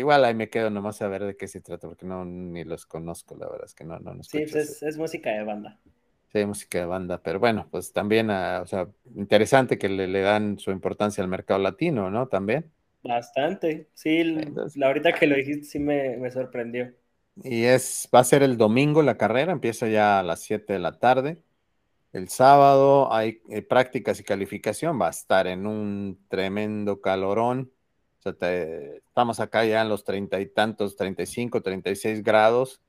Igual 0.00 0.24
ahí 0.24 0.34
me 0.34 0.48
quedo 0.48 0.70
nomás 0.70 1.02
a 1.02 1.08
ver 1.08 1.24
de 1.24 1.36
qué 1.36 1.46
se 1.46 1.60
trata, 1.60 1.86
porque 1.86 2.06
no 2.06 2.24
ni 2.24 2.64
los 2.64 2.86
conozco, 2.86 3.36
la 3.36 3.46
verdad 3.50 3.66
es 3.66 3.74
que 3.74 3.84
no, 3.84 3.98
no, 3.98 4.14
no 4.14 4.22
Sí, 4.22 4.46
pues 4.50 4.82
es, 4.82 4.96
música 4.96 5.28
de 5.28 5.44
banda. 5.44 5.78
Sí, 6.32 6.42
música 6.46 6.78
de 6.78 6.86
banda, 6.86 7.22
pero 7.22 7.38
bueno, 7.38 7.68
pues 7.70 7.92
también, 7.92 8.30
ah, 8.30 8.60
o 8.62 8.66
sea, 8.66 8.88
interesante 9.14 9.78
que 9.78 9.90
le, 9.90 10.08
le, 10.08 10.22
dan 10.22 10.58
su 10.58 10.70
importancia 10.70 11.22
al 11.22 11.28
mercado 11.28 11.60
latino, 11.60 12.10
¿no? 12.10 12.28
También. 12.28 12.70
Bastante, 13.02 13.90
sí, 13.92 14.24
la 14.24 14.86
ahorita 14.86 15.12
que 15.12 15.26
lo 15.26 15.36
dijiste 15.36 15.64
sí 15.64 15.78
me, 15.78 16.16
me, 16.16 16.30
sorprendió. 16.30 16.94
Y 17.44 17.64
es, 17.64 18.08
va 18.14 18.20
a 18.20 18.24
ser 18.24 18.42
el 18.42 18.56
domingo 18.56 19.02
la 19.02 19.18
carrera, 19.18 19.52
empieza 19.52 19.86
ya 19.86 20.18
a 20.18 20.22
las 20.22 20.40
7 20.40 20.72
de 20.72 20.78
la 20.78 20.98
tarde. 20.98 21.42
El 22.14 22.30
sábado 22.30 23.12
hay 23.12 23.42
eh, 23.50 23.60
prácticas 23.60 24.18
y 24.18 24.24
calificación, 24.24 24.98
va 24.98 25.08
a 25.08 25.10
estar 25.10 25.46
en 25.46 25.66
un 25.66 26.18
tremendo 26.28 27.02
calorón 27.02 27.70
o 28.24 28.32
sea, 28.32 28.50
estamos 28.96 29.40
acá 29.40 29.64
ya 29.64 29.82
en 29.82 29.88
los 29.88 30.04
treinta 30.04 30.40
y 30.40 30.46
tantos, 30.46 30.96
35, 30.96 31.62
36 31.62 32.22
grados. 32.22 32.80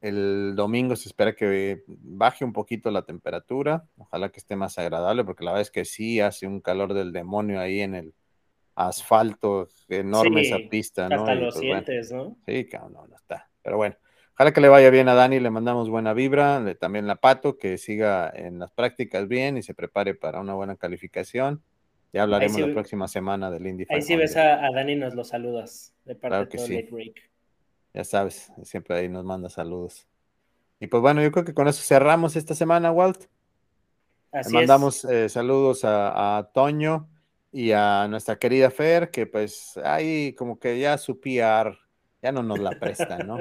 El 0.00 0.54
domingo 0.56 0.96
se 0.96 1.08
espera 1.08 1.34
que 1.34 1.82
baje 1.86 2.44
un 2.44 2.52
poquito 2.52 2.90
la 2.90 3.02
temperatura. 3.02 3.84
Ojalá 3.98 4.30
que 4.30 4.40
esté 4.40 4.56
más 4.56 4.78
agradable, 4.78 5.24
porque 5.24 5.44
la 5.44 5.52
verdad 5.52 5.62
es 5.62 5.70
que 5.70 5.84
sí 5.84 6.20
hace 6.20 6.46
un 6.46 6.60
calor 6.60 6.94
del 6.94 7.12
demonio 7.12 7.60
ahí 7.60 7.80
en 7.80 7.94
el 7.94 8.14
asfalto 8.74 9.68
enorme 9.88 10.42
esa 10.42 10.58
pista, 10.70 11.08
¿no? 11.08 11.16
Hasta 11.16 11.34
lo 11.34 11.50
pues, 11.50 11.60
sientes, 11.60 12.12
¿no? 12.12 12.36
Sí, 12.46 12.68
no, 12.72 13.06
no 13.06 13.16
está. 13.16 13.50
Pero 13.62 13.76
bueno, 13.76 13.96
ojalá 14.34 14.52
que 14.52 14.60
le 14.60 14.68
vaya 14.68 14.90
bien 14.90 15.08
a 15.08 15.14
Dani, 15.14 15.38
le 15.38 15.50
mandamos 15.50 15.90
buena 15.90 16.14
vibra, 16.14 16.64
también 16.80 17.06
la 17.06 17.16
Pato, 17.16 17.58
que 17.58 17.76
siga 17.78 18.32
en 18.34 18.58
las 18.58 18.72
prácticas 18.72 19.28
bien 19.28 19.58
y 19.58 19.62
se 19.62 19.74
prepare 19.74 20.14
para 20.14 20.40
una 20.40 20.54
buena 20.54 20.76
calificación. 20.76 21.62
Ya 22.12 22.22
hablaremos 22.22 22.60
la 22.60 22.72
próxima 22.72 23.06
semana 23.06 23.50
del 23.50 23.66
Indy 23.66 23.86
Ahí 23.88 24.02
sí 24.02 24.16
ves 24.16 24.36
a, 24.36 24.68
Dani 24.74 24.96
nos 24.96 25.14
los 25.14 25.28
saludas 25.28 25.94
de 26.04 26.16
parte 26.16 26.58
de 26.58 26.82
todo 26.82 26.98
Ya 27.94 28.04
sabes, 28.04 28.52
siempre 28.64 28.96
ahí 28.96 29.08
nos 29.08 29.24
manda 29.24 29.48
saludos. 29.48 30.08
Y 30.80 30.86
pues 30.88 31.00
bueno, 31.02 31.22
yo 31.22 31.30
creo 31.30 31.44
que 31.44 31.54
con 31.54 31.68
eso 31.68 31.82
cerramos 31.82 32.36
esta 32.36 32.54
semana, 32.54 32.90
Walt. 32.90 33.26
Así 34.32 34.52
Le 34.52 34.58
mandamos 34.58 35.04
eh, 35.04 35.28
saludos 35.28 35.82
a, 35.84 36.50
Toño 36.54 37.08
y 37.52 37.72
a 37.72 38.06
nuestra 38.08 38.38
querida 38.38 38.70
Fer, 38.70 39.10
que 39.10 39.26
pues 39.26 39.76
ahí 39.84 40.32
como 40.32 40.58
que 40.58 40.78
ya 40.78 40.96
su 40.98 41.20
PR 41.20 41.78
ya 42.22 42.32
no 42.32 42.42
nos 42.42 42.58
la 42.58 42.70
presta, 42.78 43.18
¿no? 43.18 43.38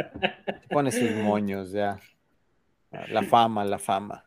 pone 0.69 0.91
sus 0.91 1.11
moños 1.11 1.71
ya. 1.71 1.99
La 3.09 3.23
fama, 3.23 3.63
la 3.65 3.77
fama. 3.77 4.25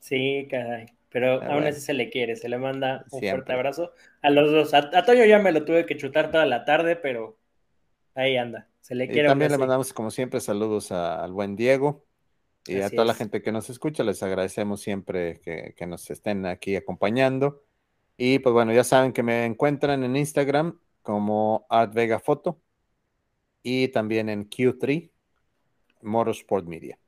Sí, 0.00 0.46
caray. 0.50 0.86
Pero 1.14 1.40
aún 1.44 1.62
así 1.62 1.80
se 1.80 1.94
le 1.94 2.10
quiere, 2.10 2.34
se 2.34 2.48
le 2.48 2.58
manda 2.58 3.04
un 3.12 3.20
fuerte 3.20 3.52
abrazo. 3.52 3.92
A 4.20 4.30
los 4.30 4.50
dos, 4.50 4.74
a, 4.74 5.04
Toño 5.04 5.24
ya 5.24 5.38
me 5.38 5.52
lo 5.52 5.64
tuve 5.64 5.86
que 5.86 5.96
chutar 5.96 6.32
toda 6.32 6.44
la 6.44 6.64
tarde, 6.64 6.96
pero 6.96 7.38
ahí 8.16 8.36
anda, 8.36 8.68
se 8.80 8.96
le 8.96 9.06
quiere. 9.06 9.28
Y 9.28 9.30
también 9.30 9.52
le 9.52 9.58
mandamos, 9.58 9.92
como 9.92 10.10
siempre, 10.10 10.40
saludos 10.40 10.90
al 10.90 11.30
buen 11.30 11.54
Diego 11.54 12.04
y 12.66 12.80
a 12.80 12.90
toda 12.90 13.04
la 13.04 13.14
gente 13.14 13.42
que 13.42 13.52
nos 13.52 13.70
escucha. 13.70 14.02
Les 14.02 14.24
agradecemos 14.24 14.80
siempre 14.80 15.38
que, 15.38 15.86
nos 15.86 16.10
estén 16.10 16.46
aquí 16.46 16.74
acompañando. 16.74 17.62
Y 18.16 18.40
pues 18.40 18.52
bueno, 18.52 18.72
ya 18.72 18.82
saben 18.82 19.12
que 19.12 19.22
me 19.22 19.44
encuentran 19.44 20.02
en 20.02 20.16
Instagram 20.16 20.80
como 21.02 21.64
ArtVegaFoto 21.68 22.60
y 23.62 23.86
también 23.86 24.28
en 24.28 24.50
Q3 24.50 25.12
Motorsport 26.02 26.66
Media. 26.66 26.98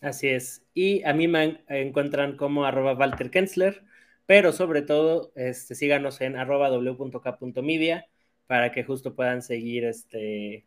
Así 0.00 0.28
es. 0.28 0.62
Y 0.74 1.02
a 1.04 1.12
mí 1.12 1.28
me 1.28 1.64
encuentran 1.68 2.36
como 2.36 2.64
arroba 2.64 2.94
Walter 2.94 3.30
Kensler, 3.30 3.82
pero 4.26 4.52
sobre 4.52 4.82
todo 4.82 5.32
este, 5.34 5.74
síganos 5.74 6.20
en 6.20 6.36
arroba 6.36 6.70
w.k.media 6.70 8.06
para 8.46 8.72
que 8.72 8.84
justo 8.84 9.14
puedan 9.14 9.42
seguir 9.42 9.84
este, 9.84 10.66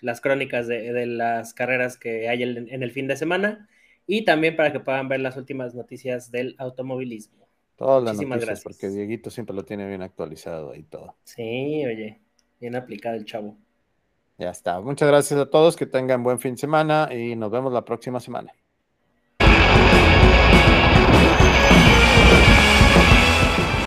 las 0.00 0.20
crónicas 0.20 0.66
de, 0.66 1.06
las 1.06 1.54
carreras 1.54 1.96
que 1.96 2.28
hay 2.28 2.42
en, 2.42 2.82
el 2.82 2.90
fin 2.90 3.06
de 3.06 3.16
semana 3.16 3.68
y 4.06 4.24
también 4.24 4.56
para 4.56 4.72
que 4.72 4.80
puedan 4.80 5.08
ver 5.08 5.20
las 5.20 5.36
últimas 5.36 5.74
noticias 5.74 6.30
del 6.30 6.54
automovilismo. 6.58 7.48
Todas 7.76 8.04
las 8.04 8.16
noticias, 8.16 8.44
gracias. 8.44 8.62
porque 8.62 8.88
Dieguito 8.88 9.30
siempre 9.30 9.56
lo 9.56 9.64
tiene 9.64 9.88
bien 9.88 10.02
actualizado 10.02 10.74
y 10.74 10.82
todo. 10.82 11.16
Sí, 11.24 11.84
oye, 11.86 12.20
bien 12.60 12.76
aplicado 12.76 13.16
el 13.16 13.24
chavo. 13.24 13.56
Ya 14.42 14.50
está. 14.50 14.80
Muchas 14.80 15.06
gracias 15.06 15.38
a 15.38 15.48
todos, 15.48 15.76
que 15.76 15.86
tengan 15.86 16.24
buen 16.24 16.40
fin 16.40 16.54
de 16.54 16.60
semana 16.60 17.08
y 17.12 17.36
nos 17.36 17.48
vemos 17.52 17.72
la 17.72 17.84
próxima 17.84 18.18
semana. 18.18 18.52